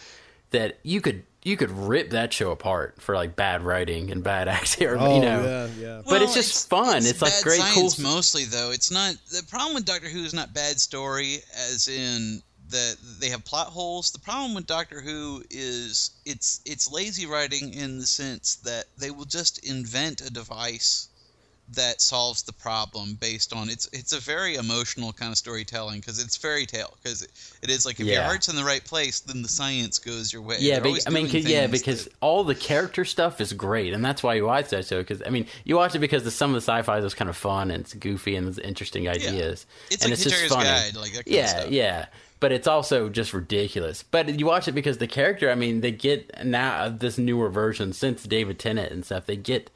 [0.51, 4.47] that you could you could rip that show apart for like bad writing and bad
[4.57, 4.87] acting.
[4.87, 6.01] Or, oh you know, yeah yeah.
[6.07, 6.97] But it's just fun.
[6.97, 10.33] It's like bad great, cool Mostly though, it's not the problem with Doctor Who is
[10.33, 11.37] not bad story,
[11.71, 14.11] as in that they have plot holes.
[14.11, 19.11] The problem with Doctor Who is it's it's lazy writing in the sense that they
[19.11, 21.07] will just invent a device
[21.73, 26.21] that solves the problem based on it's it's a very emotional kind of storytelling because
[26.21, 29.21] it's fairy tale because it, it is like if your heart's in the right place
[29.21, 33.05] then the science goes your way Yeah, I mean, yeah, because that- all the character
[33.05, 34.99] stuff is great, and that's why you watch that show.
[34.99, 37.37] Because I mean, you watch it because the, some of the sci-fi is kind of
[37.37, 39.65] fun and it's goofy and there's interesting ideas.
[39.89, 40.65] it's and like it's just funny.
[40.65, 42.05] Guide like yeah, yeah.
[42.41, 44.03] But it's also just ridiculous.
[44.03, 45.49] But you watch it because the character.
[45.49, 49.25] I mean, they get now uh, this newer version since David Tennant and stuff.
[49.27, 49.69] They get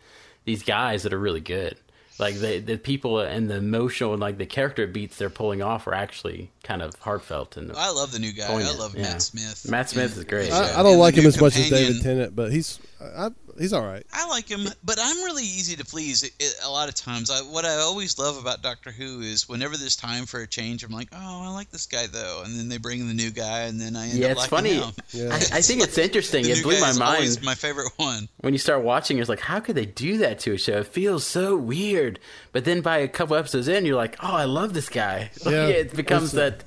[0.44, 1.78] these guys that are really good.
[2.18, 5.86] Like the the people and the emotional and like the character beats they're pulling off
[5.86, 8.48] are actually kind of heartfelt and I love the new guy.
[8.48, 9.02] Poignant, I love yeah.
[9.02, 9.70] Matt Smith.
[9.70, 10.52] Matt Smith And- is great.
[10.52, 13.32] I, I don't the like him new as much as David Tennant, but he's I
[13.58, 14.06] he's all right.
[14.14, 16.24] I like him, but I'm really easy to please.
[16.24, 19.48] It, it, a lot of times, I, what I always love about Doctor Who is
[19.50, 22.58] whenever there's time for a change, I'm like, oh, I like this guy though, and
[22.58, 24.72] then they bring in the new guy, and then I end Yeah, up it's liking
[24.72, 24.74] funny.
[24.86, 24.94] him.
[25.12, 25.30] Yeah.
[25.34, 26.44] I, I think it's interesting.
[26.44, 28.28] The It new blew guy my is mind always my favorite one.
[28.42, 29.18] when you start watching.
[29.20, 30.78] It's like, how could they do that to a show?
[30.80, 32.20] It feels so weird.
[32.52, 35.30] But then by a couple episodes in, you're like, oh, I love this guy.
[35.44, 35.68] Like, Yeah.
[35.68, 36.64] it becomes It's- uh, that.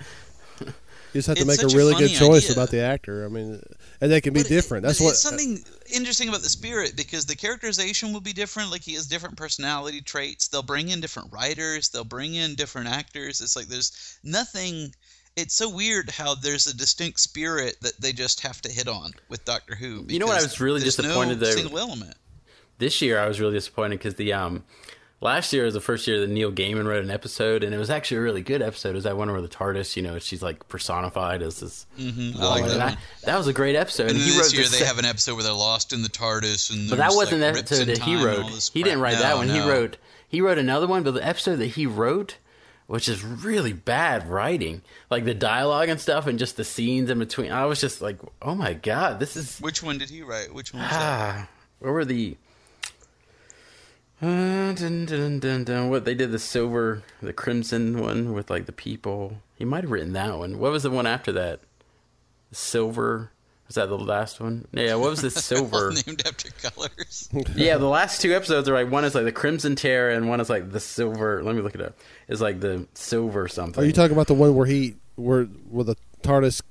[1.14, 2.52] You just have to make a such a really good choice idea.
[2.52, 3.24] about the actor.
[3.24, 3.62] I mean,
[4.00, 4.84] and they can be But it- different.
[4.84, 5.10] That's what.
[5.10, 8.70] It's something interesting about the spirit because the characterization will be different.
[8.70, 10.48] Like he has different personality traits.
[10.48, 11.88] They'll bring in different writers.
[11.88, 13.40] They'll bring in different actors.
[13.40, 14.94] It's like there's nothing.
[15.36, 19.12] It's so weird how there's a distinct spirit that they just have to hit on
[19.28, 20.04] with Doctor Who.
[20.08, 22.16] You know what I was really there's disappointed no that- single element.
[22.78, 24.62] This year, I was really disappointed because the um,
[25.20, 27.90] last year was the first year that Neil Gaiman wrote an episode, and it was
[27.90, 28.90] actually a really good episode.
[28.90, 31.86] It was that one where the TARDIS, you know, she's like personified as this.
[31.98, 32.40] Mm-hmm.
[32.42, 32.80] I like that.
[32.80, 34.10] I- that was a great episode.
[34.10, 35.92] And And he this wrote year the they se- have an episode where they're lost
[35.92, 38.50] in the TARDIS, and But that wasn't like, the episode that he time and all
[38.50, 38.70] wrote.
[38.72, 39.48] He didn't write No, that one.
[39.48, 39.96] He wrote
[40.28, 42.36] he wrote another one, but the episode that he wrote,
[42.86, 47.18] which is really bad writing, like the dialogue and stuff, and just the scenes in
[47.18, 47.50] between.
[47.50, 50.52] I was just like, oh my god, this is Which one did he write?
[50.54, 50.98] Which one was that?
[51.00, 51.48] ah.
[51.80, 52.36] Where were the?
[54.20, 58.66] Uh, dun, dun, dun, dun, what they did the silver, the crimson one with like
[58.66, 59.38] the people.
[59.54, 60.58] He might have written that one.
[60.58, 61.60] What was the one after that?
[62.52, 63.30] Silver.
[63.66, 64.66] Was that the last one?
[64.72, 64.94] Yeah.
[64.94, 65.88] What was the silver?
[65.90, 67.28] All named after colors.
[67.54, 70.40] yeah, the last two episodes are like one is like the Crimson Terror and one
[70.40, 71.42] is like the Silver.
[71.44, 71.96] Let me look it up.
[72.28, 73.82] It's like the Silver something.
[73.84, 76.62] Are you talking about the one where he where where the TARDIS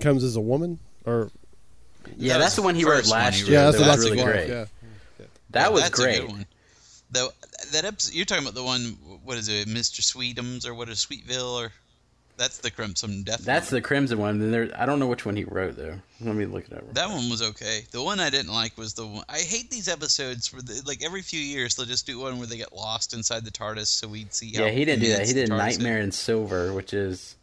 [0.00, 1.30] comes as a woman or?
[2.18, 3.52] Yeah, That that's the one he wrote first one last year.
[3.52, 3.72] Yeah, wrote.
[3.72, 4.26] that's the was last really one.
[4.26, 4.48] great.
[4.48, 4.64] Yeah.
[5.54, 6.18] That was That's great.
[6.18, 6.46] A good one.
[7.10, 7.28] Though
[7.72, 8.96] that episode you're talking about the one.
[9.24, 10.00] What is it, Mr.
[10.00, 11.72] Sweetums or what is Sweetville or?
[12.36, 13.44] That's the Crimson Death.
[13.44, 13.76] That's one.
[13.76, 14.40] the Crimson one.
[14.40, 15.94] Then there, I don't know which one he wrote though.
[16.20, 16.92] Let me look it up.
[16.94, 17.84] That one was okay.
[17.92, 19.24] The one I didn't like was the one.
[19.28, 22.48] I hate these episodes where, the, like, every few years they'll just do one where
[22.48, 24.48] they get lost inside the TARDIS, so we'd see.
[24.48, 25.26] yeah, he didn't do that.
[25.26, 27.36] He did Nightmare in Silver, which is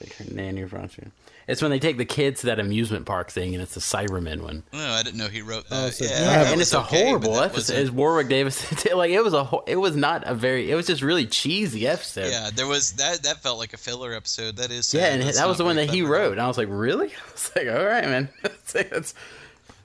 [0.00, 1.12] like her nanny Bronson.
[1.46, 4.40] It's when they take the kids to that amusement park thing, and it's the Cybermen
[4.42, 4.62] one.
[4.72, 5.94] No, I didn't know he wrote Oh, that.
[5.94, 7.56] so- yeah, Yeah, that and it's a okay, horrible episode.
[7.56, 8.84] wasn't- It's Warwick Davis.
[8.94, 9.44] like it was a.
[9.44, 10.70] ho- It was not a very.
[10.70, 12.30] It was just really cheesy episode.
[12.30, 13.22] Yeah, there was that.
[13.24, 14.56] That felt like a filler episode.
[14.56, 14.86] That is.
[14.86, 14.98] sad.
[14.98, 17.08] Yeah, and That's that was the one that he wrote, and I was like, "Really?"
[17.28, 19.14] I was like, "All right, man." It's- it's-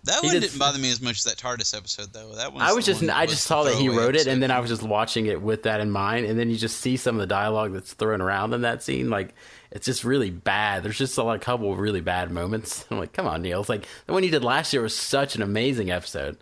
[0.06, 2.34] That He one did- didn't bother me as much as that TARDIS episode, though.
[2.36, 2.62] That one.
[2.62, 4.60] I was just, I was just saw that he throwaway wrote it, and then I
[4.60, 7.20] was just watching it with that in mind, and then you just see some of
[7.20, 9.34] the dialogue that's thrown around in that scene, like
[9.72, 10.84] it's just really bad.
[10.84, 12.86] There's just a like, couple of really bad moments.
[12.92, 13.60] I'm like, come on, Neil.
[13.60, 16.38] It's like the one you did last year was such an amazing episode.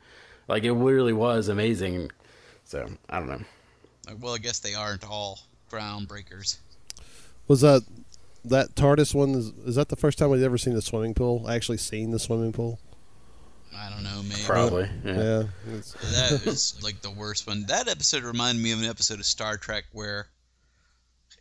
[0.47, 2.11] Like it really was amazing.
[2.63, 3.41] So I don't know.
[4.21, 5.39] Well, I guess they aren't all
[5.71, 6.57] groundbreakers.
[7.47, 7.81] Was that
[8.45, 9.31] that TARDIS one?
[9.35, 11.49] Is, is that the first time we've ever seen the swimming pool?
[11.49, 12.79] Actually, seen the swimming pool?
[13.75, 14.41] I don't know, maybe.
[14.45, 14.89] Probably.
[15.03, 15.13] Yeah.
[15.13, 15.43] Yeah.
[15.75, 17.65] It's- That was like the worst one.
[17.67, 20.27] That episode reminded me of an episode of Star Trek where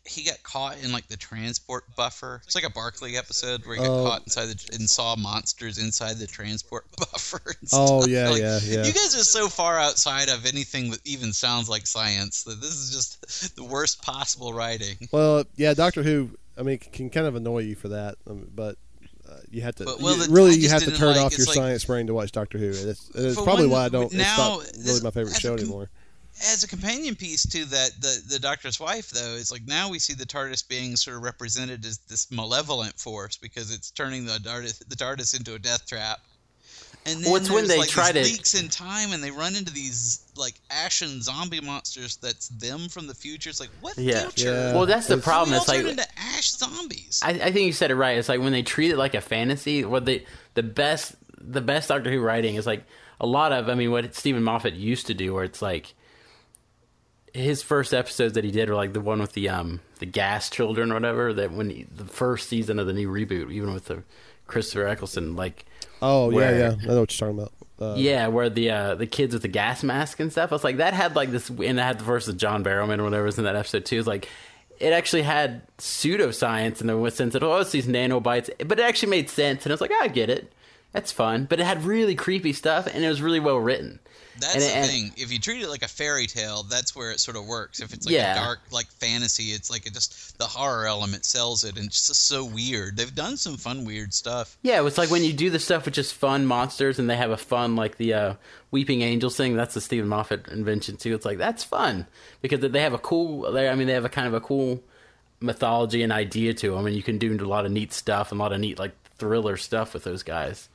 [0.09, 2.41] he got caught in like the transport buffer.
[2.45, 4.05] It's like a Barclay episode where he got Oh.
[4.05, 7.41] caught inside the and saw monsters inside the transport buffer.
[7.47, 8.85] and Oh, yeah, Like, yeah, yeah.
[8.85, 12.71] You guys are so far outside of anything that even sounds like science that this
[12.75, 14.97] is just the worst possible writing.
[15.11, 16.31] Well, yeah, Doctor Who.
[16.59, 18.79] I mean, can kind of annoy you for that, um, but
[19.51, 21.85] you have to well, you- really you have to turn like- off your like- science
[21.85, 22.71] brain to watch Doctor Who.
[22.71, 23.11] It's,
[23.43, 24.13] probably why I don't.
[24.13, 25.91] now, it's not really my favorite show com- anymore.
[26.49, 29.99] as a companion piece to that the the doctor's wife though it's like now we
[29.99, 34.39] see the TARDIS being sort of represented as this malevolent force because it's turning the
[34.39, 36.21] TARDIS the TARDIS into a death trap.
[37.07, 39.55] And then Well, it's when they like, try to- leaks in time and they run
[39.55, 43.49] into these like ashen zombie monsters that's them from the future.
[43.49, 44.29] It's like what Yeah.
[44.29, 44.51] future?
[44.53, 44.75] Yeah.
[44.75, 45.51] Well, that's the It's- problem.
[45.51, 47.21] We all It's like turn into ash zombies.
[47.23, 48.19] I, I think you said it right.
[48.19, 49.85] It's like when they treat it like a fantasy.
[49.85, 52.85] What they the best the best Doctor Who writing is like
[53.21, 53.69] a lot of.
[53.69, 55.95] I mean, what Steven Moffat used to do, where it's like
[57.33, 60.51] his first episodes that he did were like the one with the um the gas
[60.51, 61.33] children or whatever.
[61.33, 64.03] That when he, the first season of the new reboot, even with the
[64.47, 65.65] Christopher Eccleston, like
[66.03, 66.75] Oh yeah, where- yeah.
[66.83, 67.53] I know what you're talking about.
[67.79, 70.51] Uh, yeah, where the uh, the kids with the gas mask and stuff.
[70.51, 72.99] I was like, that had like this, and it had the first of John Barrowman
[73.01, 73.99] or whatever was in that episode too.
[73.99, 74.29] It's like
[74.81, 79.11] it actually had pseudoscience in the sense that oh, it's these nanobites, but it actually
[79.11, 80.53] made sense, and I was like, I get it,
[80.93, 81.45] that's fun.
[81.45, 84.01] But it had really creepy stuff, and it was really well written.
[84.41, 85.13] That's And- the and- thing.
[85.17, 87.81] If you treat it like a fairy tale, that's where it sort of works.
[87.81, 88.33] If it's like Yeah.
[88.35, 92.07] a dark, like fantasy, it's like it just the horror element sells it, and it's
[92.09, 92.97] just so weird.
[92.97, 94.57] They've done some fun, weird stuff.
[94.63, 97.31] Yeah, it's like when you do the stuff with just fun monsters, and they have
[97.31, 98.35] a fun like the uh,
[98.71, 99.57] Weeping Angels thing.
[99.57, 101.15] That's the Steven Moffat invention too.
[101.15, 102.07] It's like that's fun
[102.43, 103.51] because they have a cool.
[103.53, 104.83] They, I mean, they have a kind of a cool
[105.41, 108.41] mythology and idea to them, and you can do a lot of neat stuff and
[108.41, 110.69] a lot of neat like thriller stuff with those guys.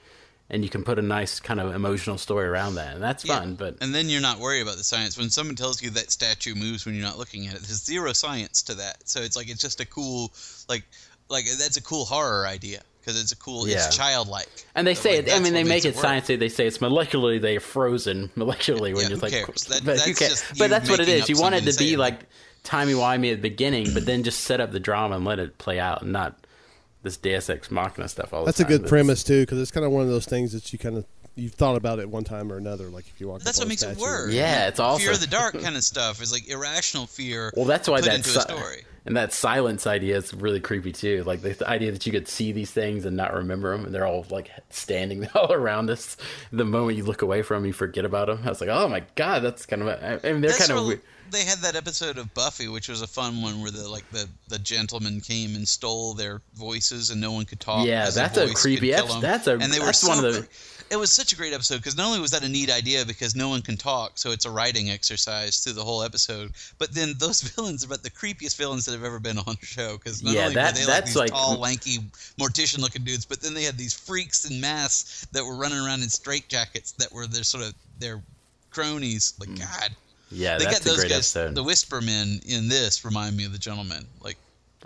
[0.52, 3.40] And you can put a nice kind of emotional story around that, and that's Yeah.
[3.40, 3.56] fun.
[3.56, 6.54] But and then you're not worried about the science when someone tells you that statue
[6.54, 7.62] moves when you're not looking at it.
[7.64, 10.32] There's zero science to that, so it's like it's just a cool
[10.70, 10.84] like
[11.30, 13.88] like that's a cool horror idea because it's a cool Yeah.
[13.88, 14.50] it's childlike.
[14.76, 15.34] and they But, say like, it.
[15.34, 16.06] I mean, they make it work.
[16.06, 16.38] sciencey.
[16.38, 19.64] They say it's molecularly they're frozen molecularly when Yeah, you're like, cares?
[19.66, 21.28] That- but that's just But that's what it is.
[21.30, 22.20] You want it to be like
[22.64, 25.58] timey wimey at the beginning, but then just set up the drama and let it
[25.58, 26.38] play out, and not
[27.04, 28.72] this Deus Ex Machina stuff all the That's a time.
[28.78, 31.06] good premise too, because it's kind of one of those things that you kind of
[31.36, 32.90] you've thought about it one time or another.
[32.90, 34.32] Like if you walk, That's what on a makes it work.
[34.32, 35.04] Yeah, it's awesome.
[35.04, 37.52] Fear of the dark kind of stuff is like irrational fear.
[37.56, 38.84] Well, that's why put that's into a story.
[39.06, 41.24] and that silence idea is really creepy too.
[41.26, 43.96] Like the, the idea that you could see these things and not remember them, and
[43.96, 46.18] they're all like standing all around us.
[46.52, 48.42] The moment you look away from them, you forget about them.
[48.46, 49.88] I was like, oh my god, that's kind of.
[49.88, 50.78] A, I mean, they're That's kind of.
[50.86, 51.02] what- weird.
[51.32, 54.28] They had that episode of Buffy, which was a fun one, where the like the
[54.50, 57.88] the gentleman came and stole their voices, and no one could talk.
[57.88, 59.22] Yeah, that's a creepy could kill ep- them.
[59.22, 60.48] that's a- and they were so one of the-
[60.90, 63.34] It was such a great episode because not only was that a neat idea because
[63.34, 66.52] no one can talk, so it's a writing exercise through the whole episode.
[66.80, 69.66] But then those villains are about the creepiest villains that have ever been on a
[69.66, 72.00] show because not Yeah, only that- were they like these like- tall, lanky,
[72.38, 76.10] mortician-looking dudes, but then they had these freaks in masks that were running around in
[76.10, 78.22] straitjackets that were their sort of their
[78.70, 79.34] cronies.
[79.40, 79.60] Like mm.
[79.60, 79.92] God.
[80.32, 81.36] Yeah, They that's got a those great guys.
[81.36, 81.56] episode.
[81.56, 84.06] The Whisper Men in this remind me of the Gentlemen.
[84.22, 84.38] Like,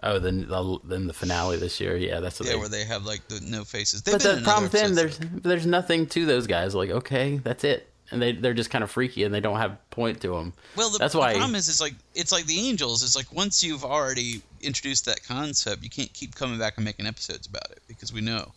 [0.03, 1.95] oh, then the, then the finale this year.
[1.97, 2.59] Yeah, that's what yeah, they.
[2.59, 4.01] where they have like the no faces.
[4.01, 5.17] They've but the problem other with them, episodes.
[5.19, 6.73] there's there's nothing to those guys.
[6.75, 9.77] Like, okay, that's it, and they they're just kind of freaky and they don't have
[9.91, 10.53] point to them.
[10.75, 11.33] well, the, that's the why.
[11.33, 13.03] problem is, it's like it's like the Angels.
[13.03, 17.05] It's like once you've already introduced that concept, you can't keep coming back and making
[17.05, 18.51] episodes about it because we know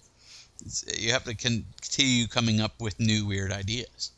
[0.64, 4.10] it's, you have to continue coming up with new weird ideas.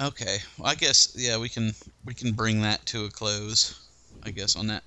[0.00, 1.72] Okay, well, I guess yeah, we can
[2.04, 3.84] we can bring that to a close.
[4.22, 4.82] I guess on that.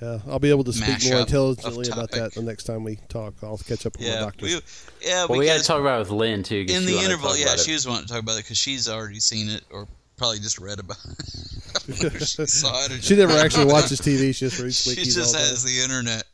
[0.00, 3.34] Yeah, I'll be able to speak more intelligently about that the next time we talk.
[3.42, 4.54] I'll catch up with my Yeah, doctors.
[5.02, 5.26] we, yeah.
[5.28, 6.64] well, we got to talk about it with Lynn too.
[6.68, 9.48] in the interval, yeah, she was wanting to talk about it because she's already seen
[9.48, 11.24] it or probably just read about it.
[12.26, 14.34] She saw it or She never actually watches TV.
[14.34, 16.24] She just reads She just has the internet.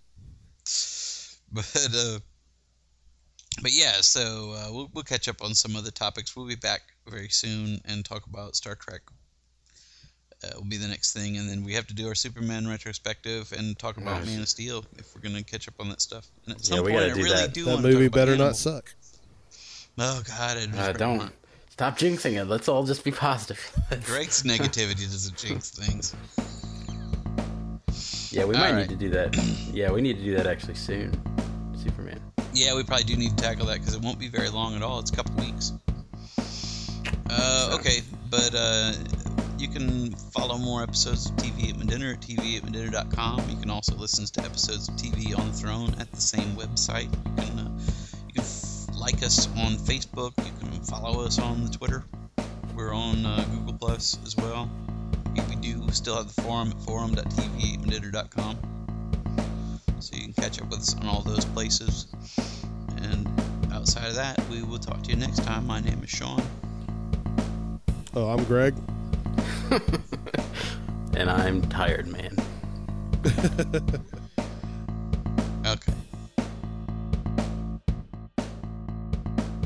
[1.52, 2.18] But uh,
[3.62, 6.34] but yeah, so uh, we'll we'll catch up on some of the topics.
[6.36, 9.00] We'll be back very soon and talk about Star Trek.
[10.42, 13.50] Uh, will be the next thing, and then we have to do our Superman retrospective
[13.56, 14.26] and talk about Nice.
[14.26, 16.26] Man of Steel if we're going to catch up on that stuff.
[16.44, 17.54] And at some Yeah, we point, gotta I do really that.
[17.54, 18.46] do That want movie better Hannibal.
[18.48, 18.94] not suck.
[19.98, 21.32] Oh God, it Uh, don't
[21.70, 22.44] stop jinxing it.
[22.44, 23.58] Let's all just be positive.
[24.04, 26.14] Greg's negativity doesn't jinx things.
[28.30, 28.78] yeah, we All might right.
[28.80, 29.34] need to do that.
[29.72, 31.12] Yeah, we need to do that actually soon.
[31.82, 32.20] Superman.
[32.54, 34.82] Yeah, we probably do need to tackle that because it won't be very long at
[34.82, 35.00] all.
[35.00, 35.72] It's a couple weeks.
[37.28, 37.98] Uh, okay,
[38.30, 38.92] but uh,
[39.58, 43.50] you can follow more episodes of TV Ate My Dinner at TV Ate My Dinner.com.
[43.50, 47.12] You can also listen to episodes of TV on the Throne at the same website.
[47.26, 47.78] You can, uh,
[48.28, 50.32] you can f- like us on Facebook.
[50.38, 52.04] You can follow us on the Twitter.
[52.76, 54.70] We're on uh, Google Plus as well.
[55.48, 58.83] We do still have the forum at forum.tv at Medinner.com.
[60.04, 62.08] So you can catch up with us on all those places.
[62.98, 63.26] And
[63.72, 65.66] outside of that, we will talk to you next time.
[65.66, 66.42] My name is Sean.
[68.14, 68.74] Oh, I'm Greg.
[71.16, 72.36] And I'm tired, man.
[75.66, 75.94] Okay.